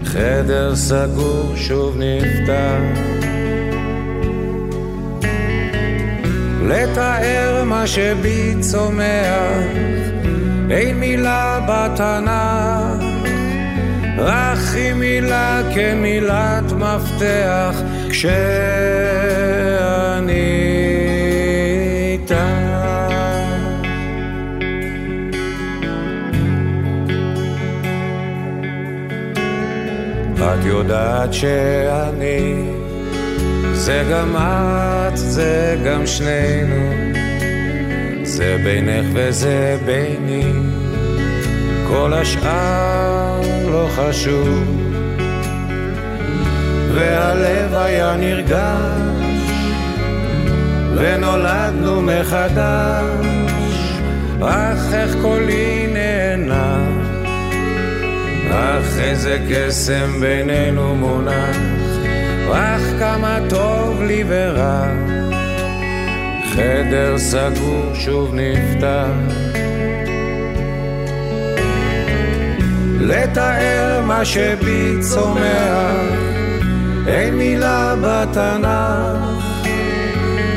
חדר 0.05 0.77
סגור 0.77 1.53
שוב 1.57 1.97
נפתח. 1.99 3.26
לתאר 6.67 7.65
מה 7.65 7.87
שבי 7.87 8.55
צומח, 8.61 9.63
אין 10.71 11.01
מילה 11.01 11.61
בתנ"ך, 11.69 13.05
רק 14.19 14.59
היא 14.75 14.93
מילה 14.93 15.61
כמילת 15.75 16.73
מפתח, 16.73 17.75
כשאני 18.11 18.37
איתה. 22.13 22.47
את 30.37 30.65
יודעת 30.65 31.33
שאני 31.33 32.77
זה 33.73 34.05
גם 34.11 34.37
את, 34.37 35.19
זה 35.37 35.77
גם 35.85 36.07
שנינו, 36.07 36.93
זה 38.23 38.57
בינך 38.65 39.07
וזה 39.13 39.79
ביני, 39.87 40.53
כל 41.89 42.13
השאר 42.15 43.41
לא 43.71 43.89
חשוב. 43.97 44.65
והלב 46.95 47.75
היה 47.75 48.17
נרגש, 48.17 49.31
ונולדנו 50.97 52.03
מחדש, 52.03 53.27
אך 54.43 54.95
איך 54.95 55.17
קולי 55.23 55.87
נהנה, 55.93 56.79
אך 58.51 58.99
איזה 58.99 59.39
קסם 59.51 60.21
בינינו 60.21 60.95
מונח. 60.95 61.57
אך 62.53 62.83
כמה 62.99 63.39
טוב 63.49 64.03
לי 64.03 64.25
ורע, 64.29 65.06
חדר 66.57 67.19
סגור 67.19 67.95
שוב 67.95 68.35
נפתח. 68.35 69.35
לתאר 73.01 74.03
מה 74.07 74.25
שבי 74.25 74.93
צומח, 75.01 75.97
אין 77.07 77.35
מילה 77.35 77.95
בתנ"ך, 78.03 79.47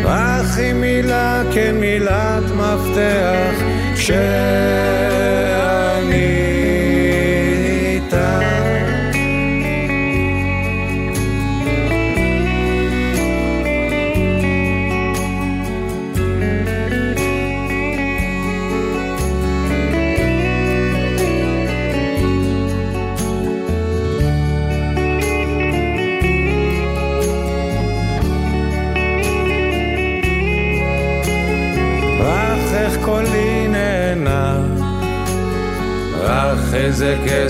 אך 0.06 0.58
היא 0.58 0.74
מילה 0.74 1.42
כן 1.54 1.76
מילת 1.80 2.44
מפתח, 2.44 3.64
כשאני 3.96 5.49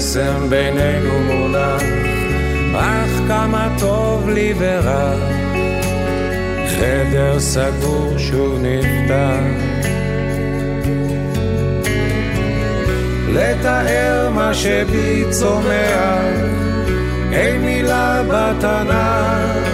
קסם 0.10 0.50
בינינו 0.50 1.20
מונח, 1.20 1.84
אך 2.76 3.10
כמה 3.28 3.76
טוב 3.80 4.30
לי 4.30 4.54
ורע, 4.58 5.14
חדר 6.68 7.40
סגור 7.40 8.14
שוב 8.18 8.60
נפתח. 8.62 9.44
לתאר 13.28 14.30
מה 14.30 14.54
שבי 14.54 15.24
צומח, 15.30 16.24
אין 17.32 17.62
מילה 17.62 18.24
בתנ"ך, 18.24 19.68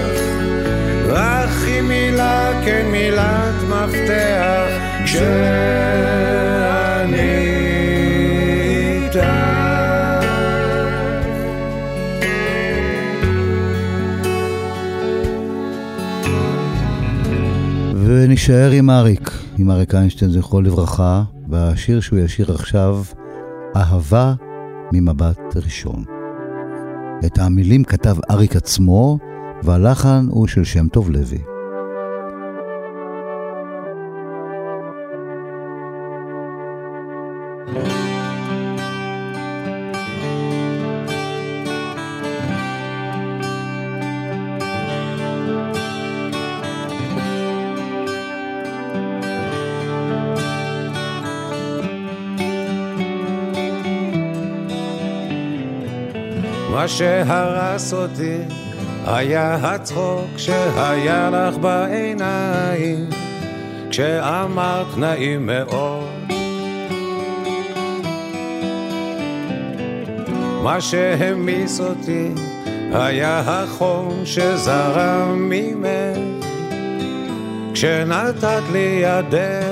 רק 1.07 1.49
היא 1.65 1.81
מילה 1.81 2.51
כן 2.65 2.85
מילת 2.91 3.55
מפתח, 3.69 4.67
כשאני 5.05 5.84
ונשאר 18.35 18.71
עם 18.71 18.89
אריק, 18.89 19.31
עם 19.57 19.71
אריק 19.71 19.95
איינשטיין, 19.95 20.31
זכרו 20.31 20.61
לברכה, 20.61 21.23
והשיר 21.49 21.99
שהוא 21.99 22.19
ישיר 22.19 22.51
עכשיו, 22.51 23.03
אהבה 23.75 24.33
ממבט 24.91 25.39
ראשון. 25.55 26.03
את 27.25 27.37
המילים 27.37 27.83
כתב 27.83 28.15
אריק 28.31 28.55
עצמו, 28.55 29.17
והלחן 29.63 30.27
הוא 30.29 30.47
של 30.47 30.63
שם 30.63 30.87
טוב 30.87 31.09
לוי. 31.09 31.54
מה 56.71 56.87
שהרס 56.87 57.93
אותי 57.93 58.37
היה 59.05 59.55
הצחוק 59.55 60.37
שהיה 60.37 61.29
לך 61.29 61.57
בעיניים 61.57 63.09
כשאמרת 63.89 64.97
נעים 64.97 65.45
מאוד. 65.45 66.09
מה 70.63 70.81
שהמיס 70.81 71.79
אותי 71.79 72.29
היה 72.91 73.39
החום 73.39 74.21
שזרם 74.25 75.49
ממך 75.49 76.45
כשנתת 77.73 78.61
לי 78.71 79.01
ידך 79.03 79.64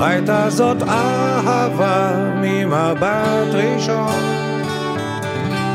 הייתה 0.00 0.50
זאת 0.50 0.82
אהבה 0.82 2.12
ממבט 2.34 3.54
ראשון, 3.54 4.20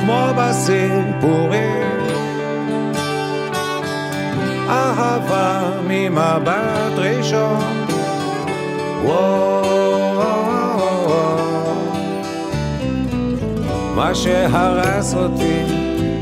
כמו 0.02 0.28
בסיפורים. 0.38 1.86
אהבה 4.70 5.62
ממבט 5.88 6.98
ראשון, 6.98 7.86
מה 13.96 14.16
שהרס 14.16 15.14
אותי 15.14 15.64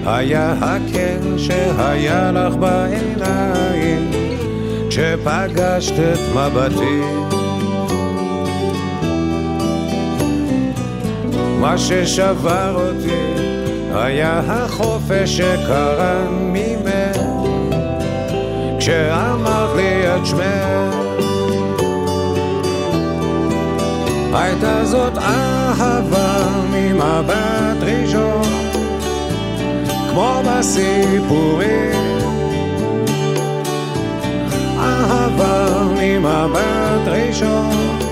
היה 0.05 0.53
הקן 0.61 1.37
שהיה 1.37 2.31
לך 2.31 2.55
בעיניים 2.55 4.11
כשפגשת 4.89 5.93
את 5.99 6.19
מבטי 6.35 7.32
מה 11.63 11.77
ששבר 11.77 12.75
אותי 12.75 13.43
היה 13.93 14.41
החופש 14.47 15.37
שקרן 15.37 16.27
ממך. 16.29 17.17
כשאמרת 18.79 19.75
לי 19.75 20.15
את 20.15 20.25
שמך 20.25 20.95
הייתה 24.33 24.85
זאת 24.85 25.17
אהבה 25.17 26.45
ממבט 26.71 27.77
ראשון 27.81 28.43
כמו 30.09 30.41
בסיפורים. 30.45 31.91
אהבה 34.79 35.83
ממבט 36.01 37.07
ראשון 37.07 38.02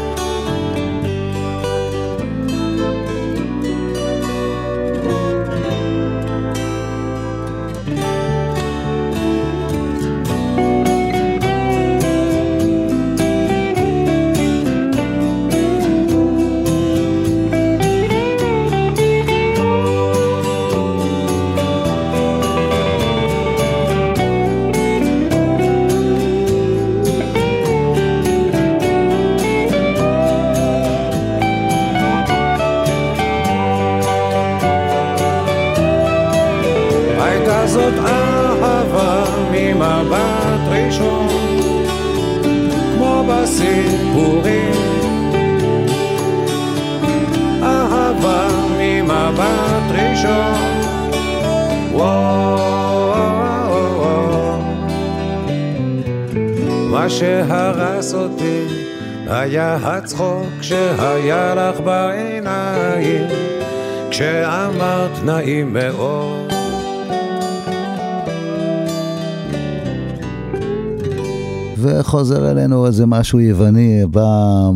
וחוזר 72.12 72.52
אלינו 72.52 72.88
איזה 72.88 73.06
משהו 73.06 73.40
יווני, 73.40 74.06
בא... 74.06 74.70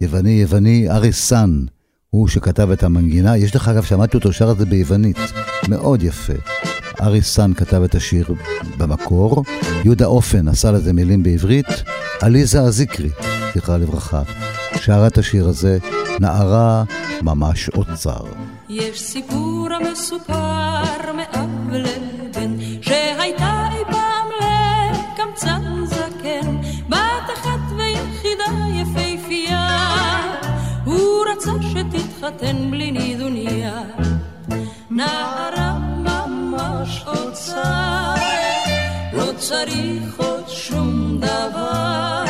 יווני, 0.00 0.30
יווני, 0.30 0.90
אריסן, 0.90 1.64
הוא 2.10 2.28
שכתב 2.28 2.70
את 2.70 2.82
המנגינה. 2.82 3.36
יש 3.36 3.56
לך, 3.56 3.68
אגב, 3.68 3.82
שמעתי 3.82 4.16
אותו 4.16 4.32
שר 4.32 4.50
את 4.50 4.58
זה 4.58 4.66
ביוונית, 4.66 5.16
מאוד 5.68 6.02
יפה. 6.02 6.32
אריסן 7.00 7.54
כתב 7.54 7.82
את 7.82 7.94
השיר 7.94 8.34
במקור, 8.78 9.44
יהודה 9.84 10.06
אופן 10.06 10.48
עשה 10.48 10.72
לזה 10.72 10.92
מילים 10.92 11.22
בעברית, 11.22 11.82
עליזה 12.20 12.60
אזיקרי, 12.60 13.10
זכרה 13.54 13.78
לברכה, 13.78 14.22
שרה 14.76 15.06
את 15.06 15.18
השיר 15.18 15.48
הזה, 15.48 15.78
נערה 16.20 16.84
ממש 17.22 17.68
אוצר. 17.68 18.24
יש 18.68 19.02
סיפור 19.02 19.68
המסופר 19.72 21.12
מאב 21.16 21.72
שתתחתן 32.32 32.70
בלי 32.70 32.90
נידוניה. 32.90 33.82
נערה 34.90 35.78
ממש 35.78 37.04
אוצר, 37.06 38.14
לא 39.12 39.32
צריך 39.36 40.16
עוד 40.16 40.48
שום 40.48 41.18
דבר, 41.20 42.24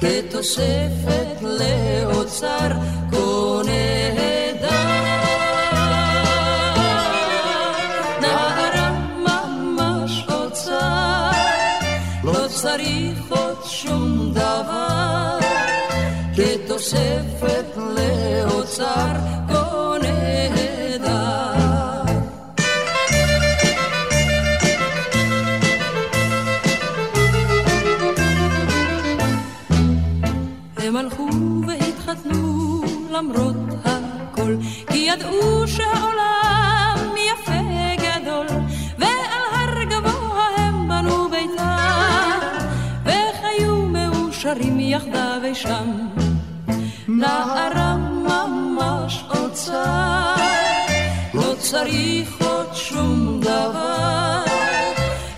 כתוספת 0.00 1.42
לאוצר 1.42 2.68
כה 3.10 3.62
נהדר. 3.64 4.70
נערה 8.20 8.90
ממש 9.18 10.26
אוצר, 10.28 11.30
לא 12.24 12.48
צריך 12.48 13.18
עוד 13.28 13.58
שום 13.64 14.10
דבר, 14.14 14.19
כתוספת 16.80 17.76
לאוצר 17.76 19.12
כה 19.48 19.96
נהדר. 20.02 21.52
הם 30.76 30.96
הלכו 30.96 31.28
והתחתנו 31.66 32.82
למרות 33.10 33.56
הכל, 33.84 34.56
כי 34.86 34.98
ידעו 34.98 35.68
שהעולם 35.68 37.14
יפה 37.32 37.60
גדול, 37.96 38.46
ועל 38.98 39.10
הר 39.52 39.84
גבוה 39.84 40.46
הם 40.56 40.88
בנו 40.88 41.28
ביתם, 41.30 42.38
וחיו 43.04 43.76
מאושרים 43.76 44.80
יחדיו 44.80 45.40
אי 45.44 45.54
שם. 45.54 46.19
נערה 47.20 47.96
ממש 47.96 49.24
אוצר, 49.30 50.34
לא 51.34 51.54
צריך 51.58 52.42
עוד 52.42 52.74
שום 52.74 53.40
דבר, 53.40 54.42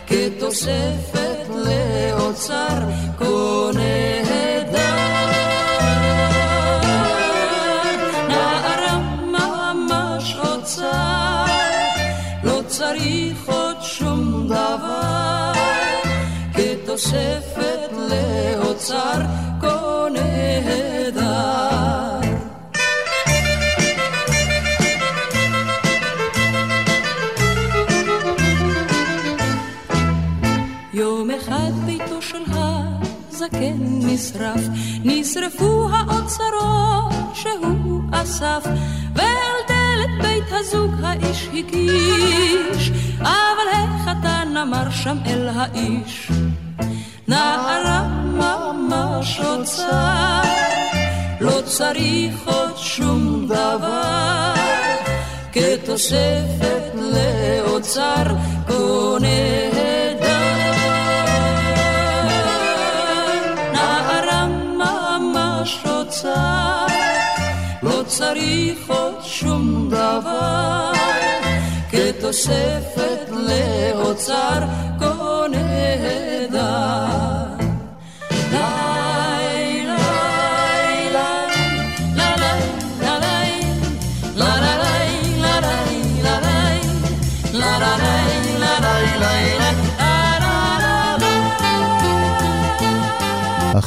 כתוספת 0.06 1.48
לאוצר 1.48 2.78
כה 3.18 3.24
כתוספת 16.92 17.90
לאוצר 17.92 19.20
כה 19.60 20.06
נהדר. 20.12 21.22
יום 30.94 31.30
אחד 31.30 31.72
ביתו 31.86 32.22
של 32.22 32.42
הזקן 32.48 33.76
נשרף, 33.80 34.60
נשרפו 35.04 35.88
האוצרות 35.92 37.34
שהוא 37.34 38.02
אסף, 38.12 38.64
ועל 39.14 39.56
דלת 39.68 40.22
בית 40.22 40.44
הזוג 40.50 40.90
האיש 41.02 41.48
הגיש, 41.54 42.90
אבל 43.20 43.68
החתן 43.72 44.56
אמר 44.62 44.90
שם 44.90 45.16
אל 45.26 45.48
האיש, 45.48 46.30
נערה 47.32 48.02
ממש 48.24 49.40
אוצר, 49.40 50.40
לא 51.40 51.60
צריך 51.64 52.34
עוד 52.44 52.76
שום 52.76 53.46
דבר, 53.48 54.54
כתוספת 55.52 56.84
לאוצר 56.94 58.24
כה 58.66 59.18
נהדר. 59.20 60.28
נערה 63.72 64.46
ממש 64.78 65.78
אוצר, 65.86 66.86
לא 67.82 68.02
צריך 68.06 68.78
עוד 68.88 69.14
שום 69.22 69.88
דבר, 69.90 70.92
כתוספת 71.90 73.30
לאוצר 73.30 74.60
כה 75.00 75.01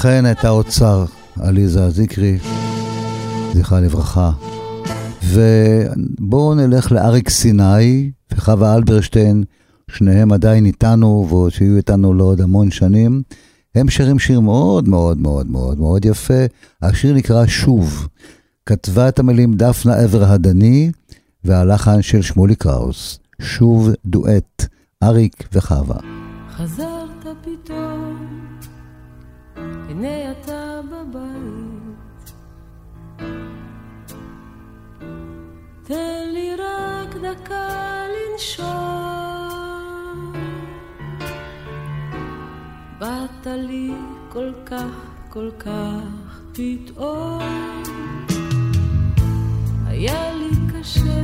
אכן 0.06 0.32
את 0.32 0.46
האוצר, 0.46 1.06
עליזה 1.40 1.90
זיקרי, 1.90 2.38
זכרה 3.54 3.80
לברכה. 3.80 4.32
ובואו 5.24 6.56
נלך 6.56 6.92
לאריק 6.92 7.30
סיני 7.30 8.12
וחווה 8.34 8.76
אלברשטיין, 8.76 9.44
שניהם 9.96 10.32
עדיין 10.32 10.66
איתנו, 10.66 11.26
ועוד 11.30 11.52
שיהיו 11.52 11.78
איתנו 11.78 12.14
לעוד 12.14 12.42
המון 12.42 12.72
שנים. 12.72 13.22
הם 13.76 13.90
שרים 13.90 14.20
שיר 14.20 14.40
מאוד 14.40 14.90
מאוד 14.90 15.18
מאוד 15.18 15.48
מאוד 15.48 15.80
מאוד 15.80 16.06
יפה. 16.06 16.46
השיר 16.82 17.14
נקרא 17.14 17.46
שוב. 17.46 18.08
כתבה 18.66 19.10
את 19.10 19.20
המילים 19.20 19.54
דפנה 19.54 19.96
עבר 19.96 20.24
הדני, 20.24 20.92
והלחן 21.44 22.02
של 22.02 22.22
שמולי 22.22 22.56
קראוס. 22.56 23.20
שוב 23.42 23.90
דואט, 24.06 24.66
אריק 25.04 25.50
וחווה. 25.54 25.98
חזרת 26.56 27.38
פתאום, 27.42 28.28
הנה 29.90 30.32
אתה 30.32 30.80
בבית. 30.86 32.34
תן 35.84 36.30
לי 36.34 36.50
רק 36.56 37.16
דקה 37.16 38.04
לנשום. 38.08 39.35
באת 43.06 43.48
לי 43.48 43.92
כל 44.30 44.52
כך, 44.66 45.06
כל 45.30 45.50
כך 45.60 46.40
פתאום. 46.54 47.42
היה 49.86 50.34
לי 50.34 50.50
קשה, 50.74 51.22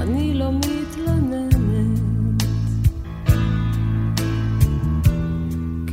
אני 0.00 0.34
לא 0.34 0.50
מתלוננת. 0.52 2.42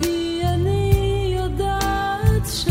כי 0.02 0.41
אני 0.45 1.36
יודעת 1.38 2.45
ש... 2.45 2.67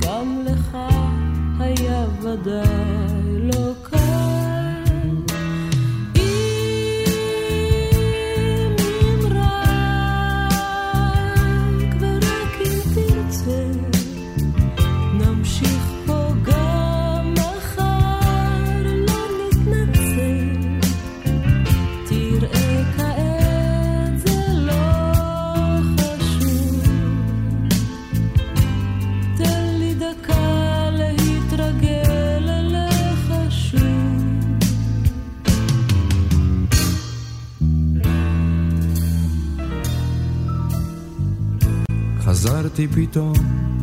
גם 0.00 0.44
לך 0.46 0.78
היה 1.60 2.06
ודאי 2.22 2.87
חזרתי 42.78 43.06
פתאום, 43.06 43.32
הנה 43.36 43.77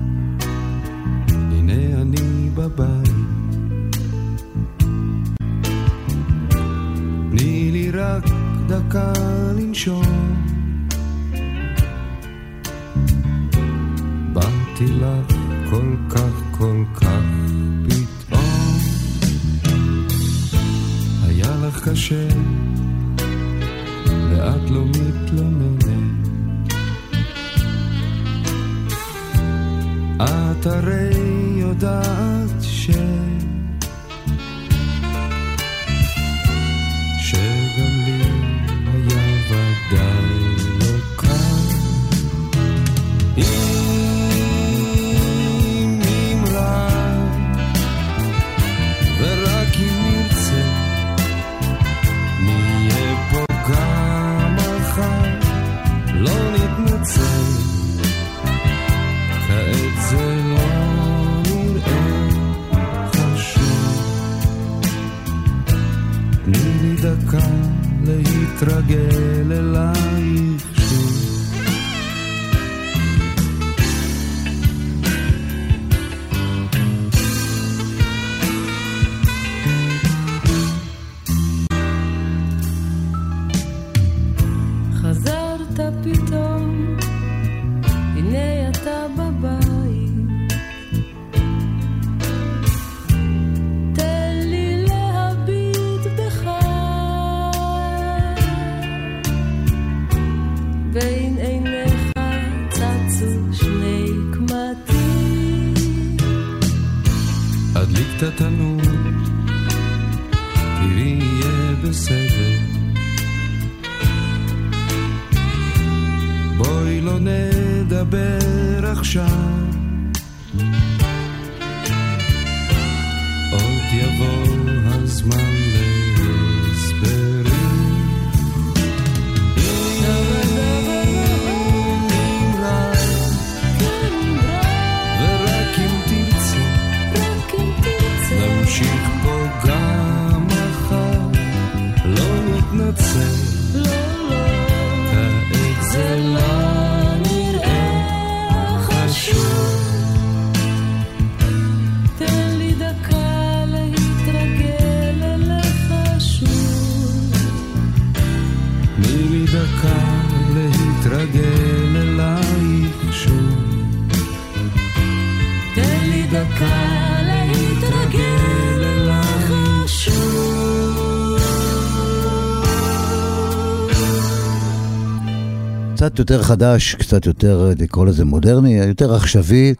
קצת 176.16 176.20
יותר 176.20 176.43
חדש, 176.43 176.95
קצת 176.95 177.26
יותר, 177.26 177.72
נקרא 177.80 178.05
לזה 178.05 178.26
מודרני, 178.26 178.74
יותר 178.74 179.16
עכשווי. 179.16 179.74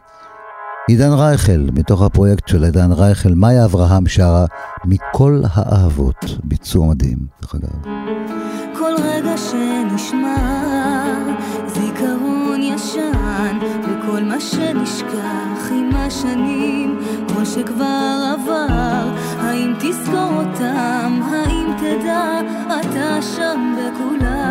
עידן 0.88 1.12
רייכל, 1.12 1.66
מתוך 1.72 2.02
הפרויקט 2.02 2.48
של 2.48 2.64
עידן 2.64 2.92
רייכל, 2.92 3.28
מאיה 3.34 3.64
אברהם 3.64 4.06
שרה 4.06 4.44
מכל 4.84 5.42
האהבות, 5.52 6.38
ביצוע 6.44 6.86
מדהים, 6.86 7.18
דרך 7.42 7.54
אגב. 7.54 7.92
כל 8.78 8.92
רגע 9.02 9.36
שנשמר, 9.36 11.16
זיכרון 11.66 12.60
ישן, 12.62 13.58
וכל 13.82 14.22
מה 14.22 14.40
שנשכח 14.40 15.70
עם 15.70 15.90
השנים, 15.94 16.98
כל 17.34 17.44
שכבר 17.44 18.34
עבר, 18.34 19.10
האם 19.38 19.74
תזכור 19.78 20.42
אותם, 20.42 21.20
האם 21.32 21.72
תדע, 21.78 22.40
אתה 22.80 23.22
שם 23.22 23.74
בכולם. 23.76 24.45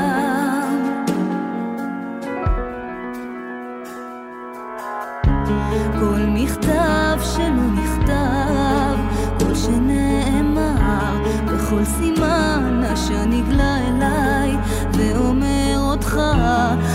מכתב 6.46 7.18
שלא 7.22 7.68
נכתב, 7.74 8.98
כל 9.40 9.56
שנאמר, 9.56 11.14
בכל 11.46 11.86
סימן 11.86 12.82
אשר 12.94 13.26
נגלה 13.26 13.78
אליי, 13.88 14.58
ואומר 14.94 15.76
אותך, 15.78 16.20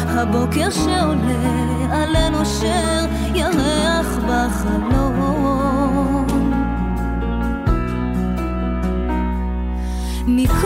הבוקר 0.06 0.70
שעולה 0.70 1.92
על 1.92 2.16
אנושר, 2.16 3.04
ירח 3.34 4.18
בחלום. 4.28 6.26
מכל 10.26 10.64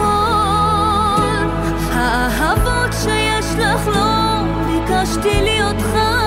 האהבות 1.92 2.92
שיש 2.92 3.46
לך 3.58 3.86
לא 3.86 4.42
ביקשתי 4.66 5.42
ליותך 5.42 6.23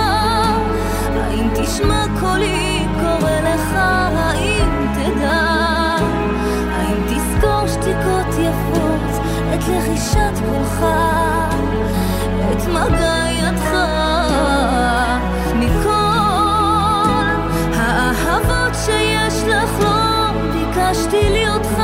תשמע 1.53 2.05
קולי 2.19 2.85
קורא 2.99 3.31
לך, 3.31 3.73
האם 4.15 4.87
תדע? 4.93 5.41
האם 6.71 6.97
תזכור 7.05 7.67
שתיקות 7.67 8.33
יפות, 8.39 9.25
את 9.53 9.59
לחישת 9.67 10.33
קולך, 10.45 10.85
את 12.51 12.67
מגע 12.67 13.23
ידך? 13.31 13.71
מכל 15.55 17.27
האהבות 17.75 18.75
שיש 18.85 19.43
לך 19.47 19.79
לא 19.79 20.31
ביקשתי 20.53 21.29
ליותך, 21.29 21.81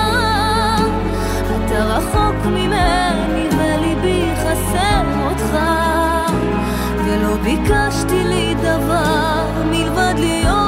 אתה 1.65 1.83
רחוק 1.83 2.45
ממני 2.45 3.49
וליבי 3.57 4.29
חסר 4.35 5.03
אותך. 5.29 5.57
ולא 7.05 7.37
ביקשתי 7.37 8.23
לי 8.23 8.55
דבר 8.55 9.42
מלבד 10.13 10.25
להיות 10.25 10.62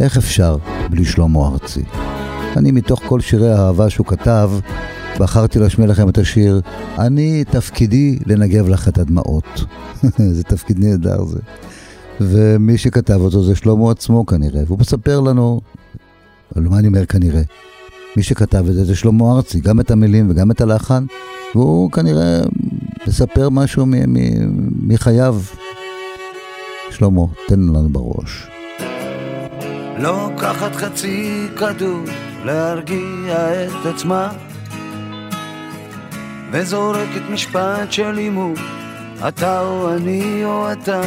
איך 0.00 0.16
אפשר 0.16 0.56
בלי 0.90 1.04
שלמה 1.04 1.48
ארצי? 1.48 1.82
אני 2.56 2.70
מתוך 2.70 3.00
כל 3.06 3.20
שירי 3.20 3.52
האהבה 3.52 3.90
שהוא 3.90 4.06
כתב, 4.06 4.50
בחרתי 5.18 5.58
להשמיע 5.58 5.86
לכם 5.86 6.08
את 6.08 6.18
השיר 6.18 6.60
"אני 6.98 7.44
תפקידי 7.44 8.18
לנגב 8.26 8.68
לך 8.68 8.88
את 8.88 8.98
הדמעות". 8.98 9.64
זה 10.36 10.44
תפקיד 10.44 10.78
נהדר 10.78 11.24
זה. 11.24 11.38
ומי 12.20 12.78
שכתב 12.78 13.20
אותו 13.20 13.42
זה 13.42 13.54
שלמה 13.54 13.90
עצמו 13.90 14.26
כנראה, 14.26 14.62
והוא 14.66 14.78
מספר 14.78 15.20
לנו, 15.20 15.60
על 16.54 16.62
מה 16.62 16.78
אני 16.78 16.88
אומר 16.88 17.06
כנראה? 17.06 17.42
מי 18.16 18.22
שכתב 18.22 18.64
את 18.68 18.74
זה 18.74 18.84
זה 18.84 18.94
שלמה 18.94 19.32
ארצי, 19.32 19.60
גם 19.60 19.80
את 19.80 19.90
המילים 19.90 20.30
וגם 20.30 20.50
את 20.50 20.60
הלחן, 20.60 21.04
והוא 21.54 21.90
כנראה 21.90 22.40
מספר 23.06 23.48
משהו 23.48 23.86
מחייו. 24.82 25.40
שלמה, 26.90 27.22
תן 27.48 27.60
לנו 27.60 27.88
בראש. 27.88 28.57
לוקחת 30.00 30.76
חצי 30.76 31.46
כדור 31.56 32.04
להרגיע 32.44 33.64
את 33.64 33.86
עצמה. 33.86 34.28
וזורקת 36.50 37.22
משפט 37.30 37.92
של 37.92 38.10
לימוד, 38.10 38.58
אתה 39.28 39.60
או 39.60 39.94
אני 39.94 40.44
או 40.44 40.72
אתה 40.72 41.00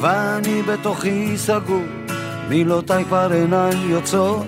ואני 0.00 0.62
בתוכי 0.62 1.38
סגור, 1.38 1.84
מילותיי 2.48 3.04
כבר 3.04 3.32
אינן 3.32 3.90
יוצאות. 3.90 4.46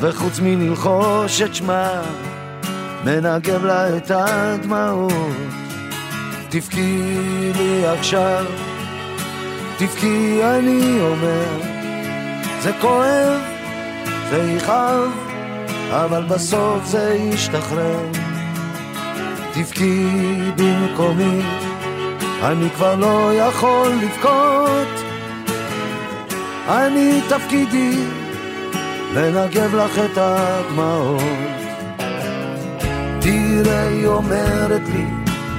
וחוץ 0.00 0.40
מללחוש 0.42 1.42
את 1.42 1.54
שמה, 1.54 2.02
מנגב 3.04 3.64
לה 3.64 3.96
את 3.96 4.10
הדמעות. 4.10 5.12
תבכי 6.48 7.02
לי 7.56 7.86
עכשיו, 7.86 8.44
תבכי 9.82 10.40
אני 10.44 11.00
אומר, 11.00 11.60
זה 12.60 12.72
כואב, 12.80 13.40
זה 14.30 14.54
יכאב, 14.56 15.10
אבל 15.90 16.24
בסוף 16.24 16.84
זה 16.84 17.14
ישתחרר. 17.14 18.06
תבכי 19.54 20.06
במקומי, 20.56 21.42
אני 22.42 22.70
כבר 22.70 22.94
לא 22.94 23.34
יכול 23.34 23.88
לבכות, 23.88 25.04
אני 26.68 27.20
תפקידי 27.28 27.96
לנגב 29.14 29.74
לך 29.74 29.98
את 29.98 30.18
הדמעות. 30.18 31.22
תראה, 33.20 33.88
היא 33.88 34.06
אומרת 34.06 34.82
לי, 34.94 35.06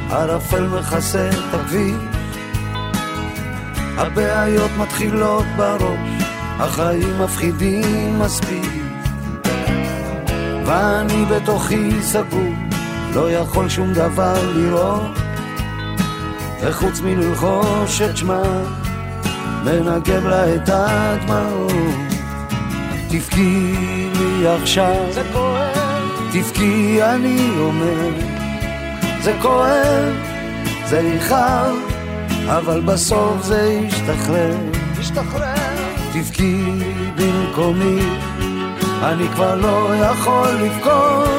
ערפל 0.09 0.67
מכסה 0.67 1.29
את 1.29 1.53
הכביש, 1.53 2.12
הבעיות 3.97 4.71
מתחילות 4.77 5.45
בראש, 5.55 6.23
החיים 6.59 7.21
מפחידים 7.23 8.19
מספיק. 8.19 8.71
ואני 10.65 11.25
בתוכי 11.25 12.01
סגור, 12.01 12.53
לא 13.15 13.31
יכול 13.31 13.69
שום 13.69 13.93
דבר 13.93 14.53
לראות, 14.55 15.17
וחוץ 16.61 17.01
מללחוש 17.01 18.01
את 18.01 18.17
שמה, 18.17 18.43
מנגב 19.63 20.27
לה 20.27 20.55
את 20.55 20.69
הדמעות. 20.69 21.73
תבכי 23.09 23.75
לי 24.19 24.47
עכשיו, 24.47 25.05
זה 25.11 25.23
כואב, 25.33 26.29
תבכי 26.33 27.03
אני 27.03 27.49
אומר, 27.59 28.09
זה 29.21 29.33
כואב, 29.41 30.13
זה 30.85 30.99
יכאב, 30.99 31.92
אבל 32.47 32.81
בסוף 32.81 33.43
זה 33.43 33.79
ישתחרר, 33.81 34.55
תבכי 36.13 36.63
במקומי, 37.15 37.99
אני 39.03 39.27
כבר 39.33 39.55
לא 39.55 39.95
יכול 39.95 40.47
לבכות, 40.49 41.29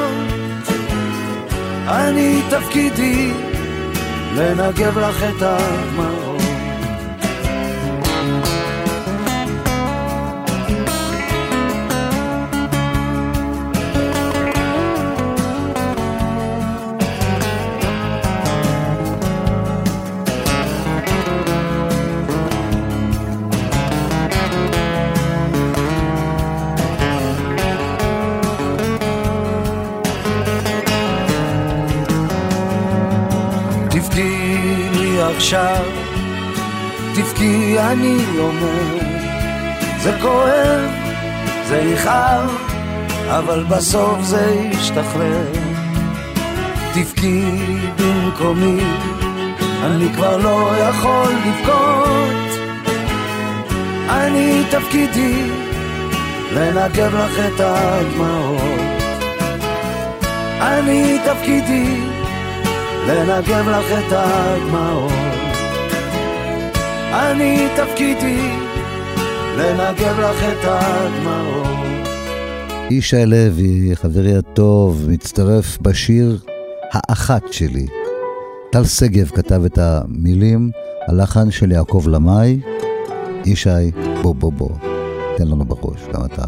אני 1.87 2.41
תפקידי 2.49 3.33
לנגב 4.35 4.99
לך 4.99 5.23
את 5.23 5.41
הדמעות. 5.41 6.34
עכשיו, 35.45 35.85
תבכי 37.15 37.79
אני 37.79 38.17
אומר, 38.39 38.97
זה 39.99 40.17
כואב, 40.21 40.89
זה 41.67 41.77
יכאב, 41.77 42.49
אבל 43.29 43.63
בסוף 43.63 44.21
זה 44.21 44.69
ישתחרר. 44.71 45.45
תבכי 46.93 47.41
במקומי, 47.97 48.79
אני 49.83 50.13
כבר 50.15 50.37
לא 50.37 50.71
יכול 50.77 51.33
לבכות, 51.45 52.59
אני 54.09 54.63
תפקידי 54.71 55.49
לנגב 56.53 57.15
לך 57.15 57.39
את 57.39 57.59
הדמעות. 57.59 59.01
אני 60.61 61.17
תפקידי 61.25 62.01
לנגב 63.07 63.69
לך 63.69 63.91
את 63.91 64.11
הדמעות. 64.11 65.34
אני 67.15 67.67
תפקידי 67.75 68.51
לנגב 69.57 70.19
לך 70.19 70.43
את 70.43 70.63
הדמעות. 70.63 72.07
ישי 72.89 73.25
לוי, 73.25 73.95
חברי 73.95 74.35
הטוב, 74.37 75.05
מצטרף 75.09 75.77
בשיר 75.81 76.39
האחת 76.91 77.53
שלי. 77.53 77.85
טל 78.71 78.85
שגב 78.85 79.29
כתב 79.29 79.65
את 79.65 79.77
המילים, 79.77 80.71
הלחן 81.07 81.51
של 81.51 81.71
יעקב 81.71 82.03
למאי. 82.07 82.59
ישי, 83.45 83.91
בוא 84.21 84.35
בוא 84.35 84.51
בוא, 84.51 84.69
תן 85.37 85.47
לנו 85.47 85.65
בראש, 85.65 86.01
גם 86.13 86.25
אתה. 86.25 86.45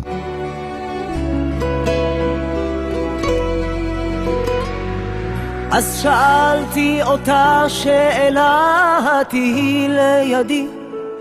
אז 5.71 5.99
שאלתי 6.01 7.03
אותה 7.03 7.63
שאלה, 7.67 8.96
תהי 9.23 9.87
לידי, 9.89 10.67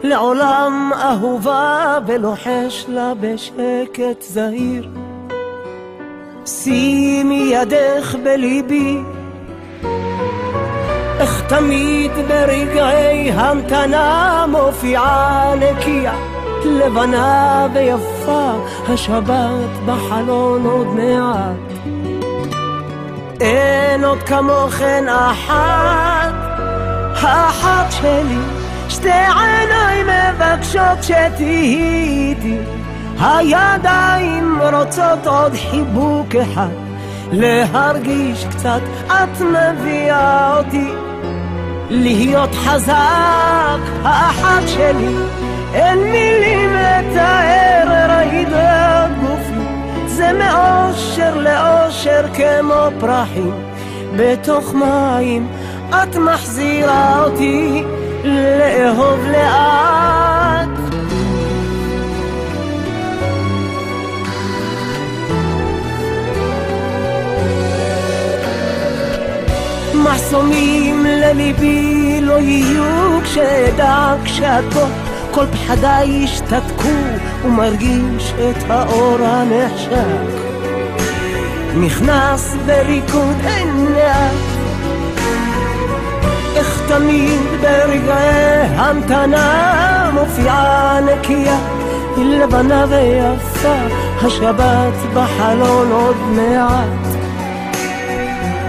לעולם 0.03 0.91
אהובה 0.95 1.99
ולוחש 2.07 2.87
לה 2.89 3.13
בשקט 3.21 4.23
זהיר. 4.23 4.89
שימי 6.47 7.51
ידך 7.53 8.17
בליבי, 8.25 8.99
איך 11.21 11.43
תמיד 11.49 12.13
ברגעי 12.29 13.31
המתנה 13.33 14.45
מופיעה 14.49 15.55
נקייה, 15.55 16.15
לבנה 16.65 17.67
ויפה, 17.75 18.51
השבת 18.89 19.71
בחלון 19.87 20.67
עוד 20.67 20.87
מעט. 20.87 21.57
אין 23.41 24.05
עוד 24.05 24.19
כמוכן 24.19 25.05
אחת, 25.09 26.35
האחת 27.21 27.93
שלי, 27.93 28.39
שתי 28.89 29.09
עיניים 29.11 30.07
מבקשות 30.07 31.03
שתהיי 31.03 31.77
איתי, 32.29 32.59
הידיים 33.21 34.59
רוצות 34.73 35.27
עוד 35.27 35.53
חיבוק 35.55 36.35
אחד, 36.43 36.69
להרגיש 37.33 38.45
קצת 38.45 38.81
את 39.07 39.41
מביאה 39.41 40.59
אותי, 40.59 40.93
להיות 41.91 42.55
חזק, 42.55 43.81
האחת 44.03 44.69
שלי, 44.69 45.15
אין 45.75 45.99
מילים 45.99 46.71
לתאר 46.71 48.07
רעידת 48.09 49.11
גופי. 49.21 49.67
זה 50.07 50.33
מאושר 50.33 51.37
לאושר 51.37 52.27
כמו 52.35 53.01
פרחים 53.01 53.53
בתוך 54.17 54.75
מים 54.75 55.49
את 55.91 56.17
מחזירה 56.17 57.25
אותי 57.25 57.83
לאהוב 58.25 59.21
לאט. 59.33 60.69
מחסומים 69.95 71.07
לליבי 71.07 72.19
לא 72.23 72.39
יהיו 72.39 73.21
כשאדע 73.25 74.15
כשאת 74.25 74.65
פה 74.73 74.87
כל 75.31 75.47
פחדיי 75.47 76.25
השתתקו 76.25 76.89
ומרגיש 77.45 78.33
את 78.33 78.71
האור 78.71 79.19
הנחשק 79.21 80.47
נכנס 81.77 82.57
בריקוד 82.67 83.37
עיניה 83.45 84.31
תמיד 86.89 87.41
ברגעי 87.61 88.63
המתנה 88.77 90.11
מופיעה 90.15 90.99
נקייה 91.01 91.59
לבנה 92.17 92.85
ויפה 92.89 93.75
השבת 94.23 94.95
בחלון 95.15 95.93
עוד 95.93 96.17
מעט. 96.17 97.17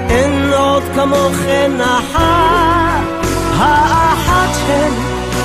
אין 0.10 0.52
עוד 0.54 0.84
כמוכן 0.96 1.72
אחת. 1.82 3.28
האחת 3.58 4.56
שלי 4.66 4.90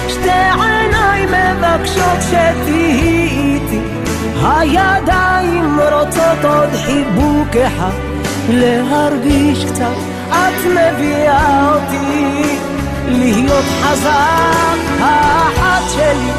שתי 0.08 0.30
עיניים 0.62 1.28
מבקשות 1.28 2.18
שתהיי 2.20 3.28
איתי. 3.28 3.80
הידיים 4.42 5.78
רוצות 5.92 6.44
עוד 6.44 6.70
חיבוק 6.84 7.56
אחד. 7.66 8.12
להרגיש 8.48 9.64
קצת 9.64 9.96
את 10.30 10.66
מביאה 10.66 11.74
אותי 11.74 12.61
להיות 13.08 13.64
חזק 13.82 14.78
האחת 15.00 15.90
שלי. 15.94 16.30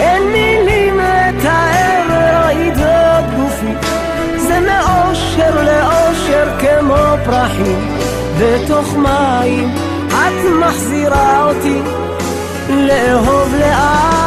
אין 0.00 0.22
מילים 0.22 0.98
לתאר 0.98 2.06
רעידות 2.08 3.24
גופי. 3.36 3.88
זה 4.36 4.60
מאושר 4.60 5.62
לאושר 5.64 6.48
כמו 6.58 7.24
פרחים. 7.24 7.94
בתוך 8.38 8.96
מים 8.96 9.74
את 10.08 10.50
מחזירה 10.60 11.44
אותי 11.44 11.80
לאהוב 12.68 13.54
לאט 13.58 14.23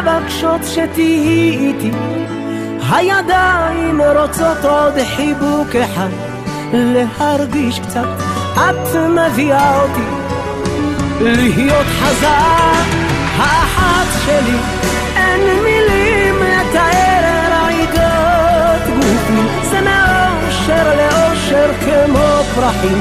מבקשות 0.00 0.60
שתהיי 0.64 1.56
איתי. 1.58 1.90
הידיים 2.90 4.00
רוצות 4.00 4.64
עוד 4.64 4.94
חיבוק 5.16 5.76
אחד 5.76 6.08
להרגיש 6.72 7.80
קצת 7.80 8.06
את 8.54 8.96
מביאה 8.96 9.82
אותי. 9.82 10.00
להיות 11.20 11.86
חזק 12.00 12.84
האחת 13.36 14.06
שלי 14.24 14.56
אין 15.16 15.40
מילים 15.64 16.34
לתאר 16.34 17.50
רעידות 17.50 18.96
גופי. 18.96 19.68
זה 19.70 19.80
מאושר 19.80 20.96
לאושר 20.96 21.70
כמו 21.80 22.42
פרחים 22.54 22.98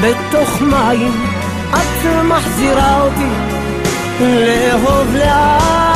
בתוך 0.00 0.62
מים 0.62 1.12
את 1.74 2.24
מחזירה 2.24 3.02
אותי 3.02 3.56
לאהוב 4.20 5.14
לאט 5.14 5.95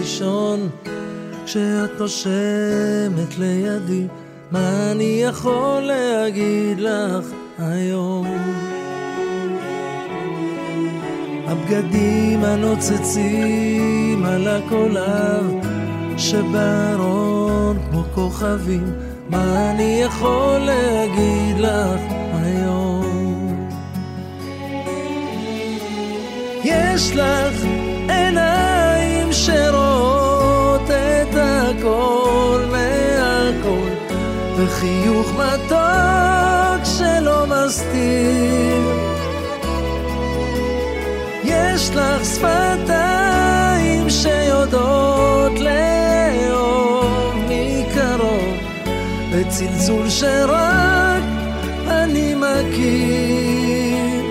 הראשון 0.00 0.68
כשאת 1.44 1.90
נושמת 1.98 3.38
לידי 3.38 4.06
מה 4.50 4.92
אני 4.92 5.22
יכול 5.24 5.80
להגיד 5.80 6.80
לך 6.80 7.26
היום? 7.58 8.26
הבגדים 11.46 12.44
הנוצצים 12.44 14.24
על 14.24 14.48
הקולב 14.48 15.54
שבארון 16.16 17.78
כמו 17.90 18.02
כוכבים 18.14 18.92
מה 19.30 19.70
אני 19.70 20.02
יכול 20.02 20.58
להגיד 20.58 21.58
לך 21.58 22.00
היום? 22.32 23.66
יש 26.64 27.16
לך 27.16 27.64
עיניים 28.08 29.32
שרואות 29.32 29.79
וחיוך 34.62 35.32
מתוק 35.32 36.84
שלא 36.84 37.46
מסתיר. 37.46 38.82
יש 41.44 41.90
לך 41.94 42.24
שפתיים 42.24 44.10
שיודעות 44.10 45.52
לאהוב 45.60 47.34
מקרוב. 47.48 48.54
בצלצול 49.32 50.10
שרק 50.10 51.22
אני 51.88 52.34
מכיר. 52.34 54.24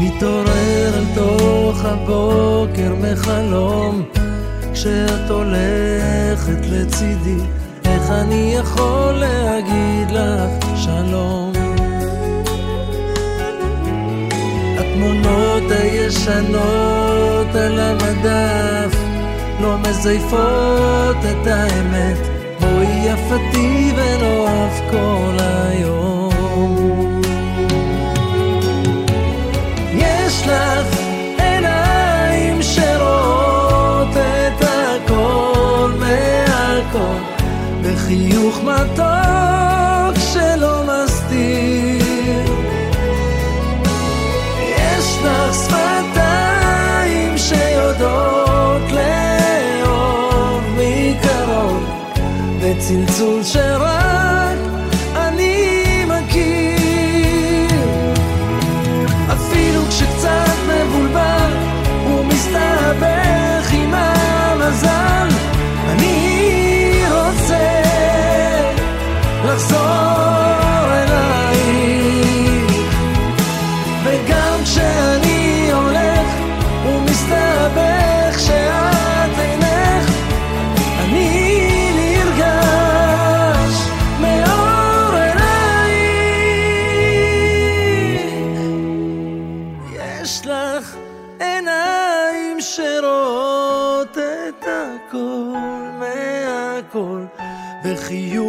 מתעורר 0.00 0.94
אל 0.94 1.04
תוך 1.14 1.84
הבוקר 1.84 2.94
מחלום 3.00 4.02
כשאת 4.74 5.30
הולכת 5.30 6.66
לצידי 6.70 7.61
אני 8.20 8.54
יכול 8.58 9.12
להגיד 9.12 10.10
לך 10.10 10.66
שלום. 10.76 11.52
התמונות 14.78 15.70
הישנות 15.70 17.54
על 17.54 17.80
המדף 17.80 18.96
לא 19.60 19.78
מזייפות 19.78 21.16
את 21.30 21.46
האמת. 21.46 22.18
בואי 22.60 23.06
יפתי 23.06 23.92
ונאהב 23.96 24.90
כל 24.90 25.36
היום 25.40 26.01
בחיוך 38.52 38.64
מתוק 38.64 40.16
שלא 40.32 40.82
מסתיר. 40.82 42.54
יש 44.68 45.18
לך 45.24 45.54
שפתיים 45.54 47.38
שיודעות 47.38 48.82
לאהוב 48.92 50.62
מקרוב 50.76 51.84
בצלצול 52.60 53.42
שרק 53.42 53.71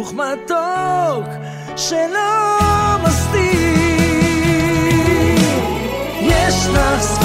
וחיוך 0.04 0.14
מתוק 0.14 1.24
שלא 1.76 2.96
מסתיר. 3.04 3.64
יש 6.20 6.66
לך 6.72 7.23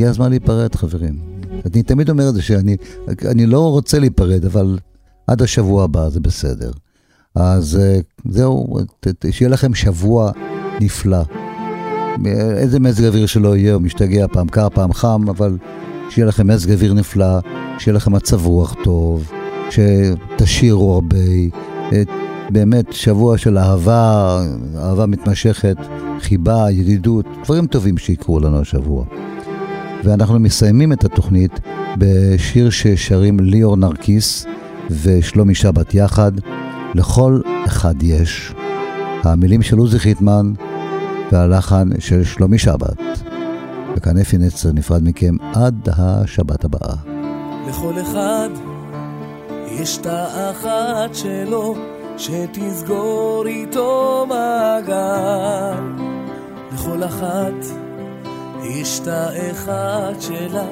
והגיע 0.00 0.10
הזמן 0.10 0.30
להיפרד, 0.30 0.74
חברים. 0.74 1.18
אני 1.66 1.82
תמיד 1.82 2.10
אומר 2.10 2.28
את 2.28 2.34
זה 2.34 2.42
שאני 2.42 2.76
אני 3.24 3.46
לא 3.46 3.70
רוצה 3.70 3.98
להיפרד, 3.98 4.44
אבל 4.44 4.78
עד 5.26 5.42
השבוע 5.42 5.84
הבא 5.84 6.08
זה 6.08 6.20
בסדר. 6.20 6.70
אז 7.34 7.78
אה, 7.80 8.00
זהו, 8.28 8.78
שיהיה 9.30 9.48
לכם 9.48 9.74
שבוע 9.74 10.30
נפלא. 10.80 11.22
איזה 12.56 12.80
מזג 12.80 13.04
אוויר 13.04 13.26
שלא 13.26 13.56
יהיה, 13.56 13.74
הוא 13.74 13.82
משתגע 13.82 14.26
פעם 14.32 14.48
קר, 14.48 14.68
פעם 14.68 14.92
חם, 14.92 15.24
אבל 15.28 15.58
שיהיה 16.10 16.26
לכם 16.26 16.46
מזג 16.46 16.70
אוויר 16.72 16.94
נפלא, 16.94 17.38
שיהיה 17.78 17.96
לכם 17.96 18.12
מצב 18.12 18.46
רוח 18.46 18.74
טוב, 18.84 19.30
שתשירו 19.70 20.94
הרבה, 20.94 21.16
באמת 22.50 22.92
שבוע 22.92 23.38
של 23.38 23.58
אהבה, 23.58 24.40
אהבה 24.76 25.06
מתמשכת, 25.06 25.76
חיבה, 26.20 26.70
ידידות, 26.70 27.26
דברים 27.44 27.66
טובים 27.66 27.98
שיקרו 27.98 28.40
לנו 28.40 28.60
השבוע. 28.60 29.04
ואנחנו 30.04 30.38
מסיימים 30.38 30.92
את 30.92 31.04
התוכנית 31.04 31.60
בשיר 31.98 32.70
ששרים 32.70 33.40
ליאור 33.40 33.76
נרקיס 33.76 34.46
ושלומי 34.90 35.54
שבת 35.54 35.94
יחד, 35.94 36.32
לכל 36.94 37.40
אחד 37.66 38.02
יש. 38.02 38.54
המילים 39.24 39.62
של 39.62 39.78
עוזי 39.78 39.98
חיטמן 39.98 40.52
והלחן 41.32 41.88
של 41.98 42.24
שלומי 42.24 42.58
שבת. 42.58 42.98
וכאן 43.96 44.18
אפי 44.18 44.38
נצר 44.38 44.72
נפרד 44.72 45.02
מכם 45.08 45.36
עד 45.54 45.88
השבת 45.96 46.64
הבאה. 46.64 46.94
לכל 47.68 47.94
אחד 48.00 48.48
יש 49.66 49.98
את 49.98 50.06
האחת 50.06 51.14
שלו, 51.14 51.74
שתסגור 52.16 53.44
איתו 53.46 54.26
מעגל. 54.28 55.80
לכל 56.72 57.04
אחת 57.04 57.89
יש 58.62 59.00
את 59.00 59.08
האחד 59.08 60.12
שלה, 60.20 60.66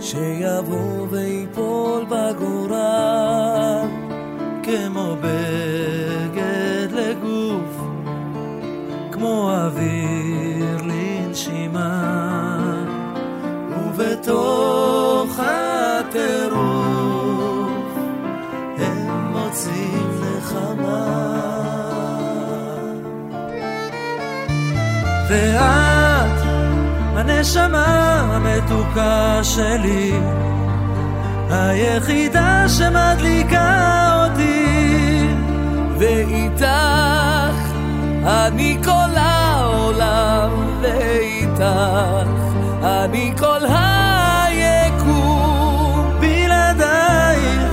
שיבוא 0.00 1.06
ויפול 1.10 2.04
בגורל. 2.04 3.88
כמו 4.62 5.16
בגד 5.20 6.88
לגוף, 6.92 7.82
כמו 9.12 9.50
אוויר 9.50 10.76
לנשימה, 10.84 12.04
ובתוך 13.70 15.38
הטירוף 15.38 16.78
מוצאים 19.32 20.20
נחמה. 20.20 21.28
ואת, 25.28 25.87
הנשמה 27.30 28.20
המתוקה 28.32 29.40
שלי, 29.42 30.12
היחידה 31.50 32.64
שמדליקה 32.68 34.24
אותי, 34.24 35.28
ואיתך 35.98 36.64
אני 38.24 38.78
כל 38.84 39.16
העולם, 39.16 40.50
ואיתך 40.80 41.64
אני 42.82 43.32
כל 43.38 43.60
היקום, 44.48 45.30
בלעדייך 46.20 47.68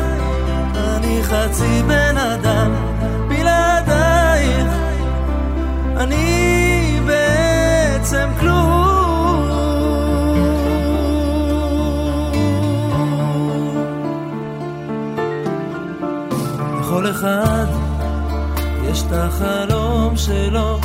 חצי 1.24 1.84
בן 1.88 2.18
אחד. 17.26 17.65
יש 18.91 19.03
את 19.07 19.11
החלום 19.11 20.17
שלו, 20.17 20.80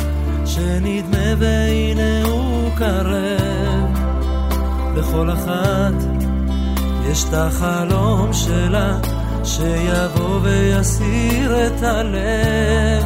שנדמה 0.45 1.33
והנה 1.37 2.23
הוא 2.23 2.69
קרב. 2.75 3.99
לכל 4.95 5.29
אחת 5.31 5.93
יש 7.11 7.23
את 7.23 7.33
החלום 7.33 8.33
שלה 8.33 8.97
שיבוא 9.43 10.39
ויסיר 10.41 11.67
את 11.67 11.83
הלב. 11.83 13.05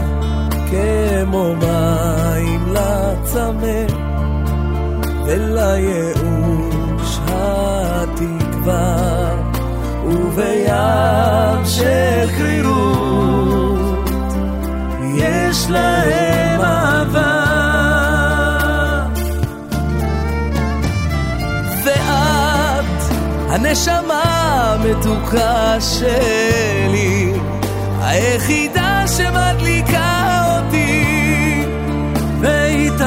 כמו 0.71 1.55
מים 1.55 2.73
לצמא 2.73 3.85
ולייאוש 5.25 7.19
התקווה 7.27 8.95
ובים 10.05 11.65
של 11.65 12.29
קרירות 12.37 13.14
יש 15.55 15.69
להם 15.69 16.61
אהבה. 16.61 17.45
הנשמה 23.49 24.23
המתוקה 24.23 25.77
שלי, 25.81 27.33
היחידה 28.01 29.03
שמדליקה 29.07 30.41
אותי, 30.49 31.65
ואיתך 32.39 33.03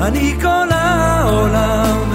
אני 0.00 0.34
כל 0.42 0.68
העולם, 0.70 2.11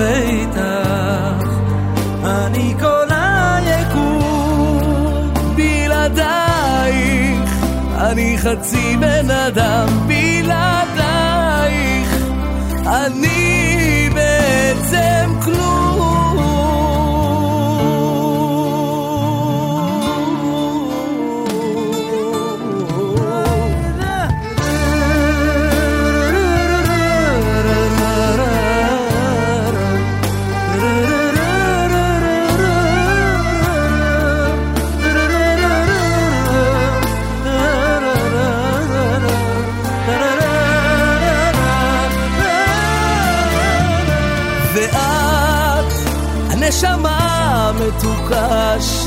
חצי 8.38 8.98
בן 9.00 9.32
אדם, 9.32 9.88
בלעדייך 10.08 10.97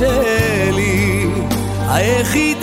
שלי, 0.01 1.27
היחידה 1.89 2.60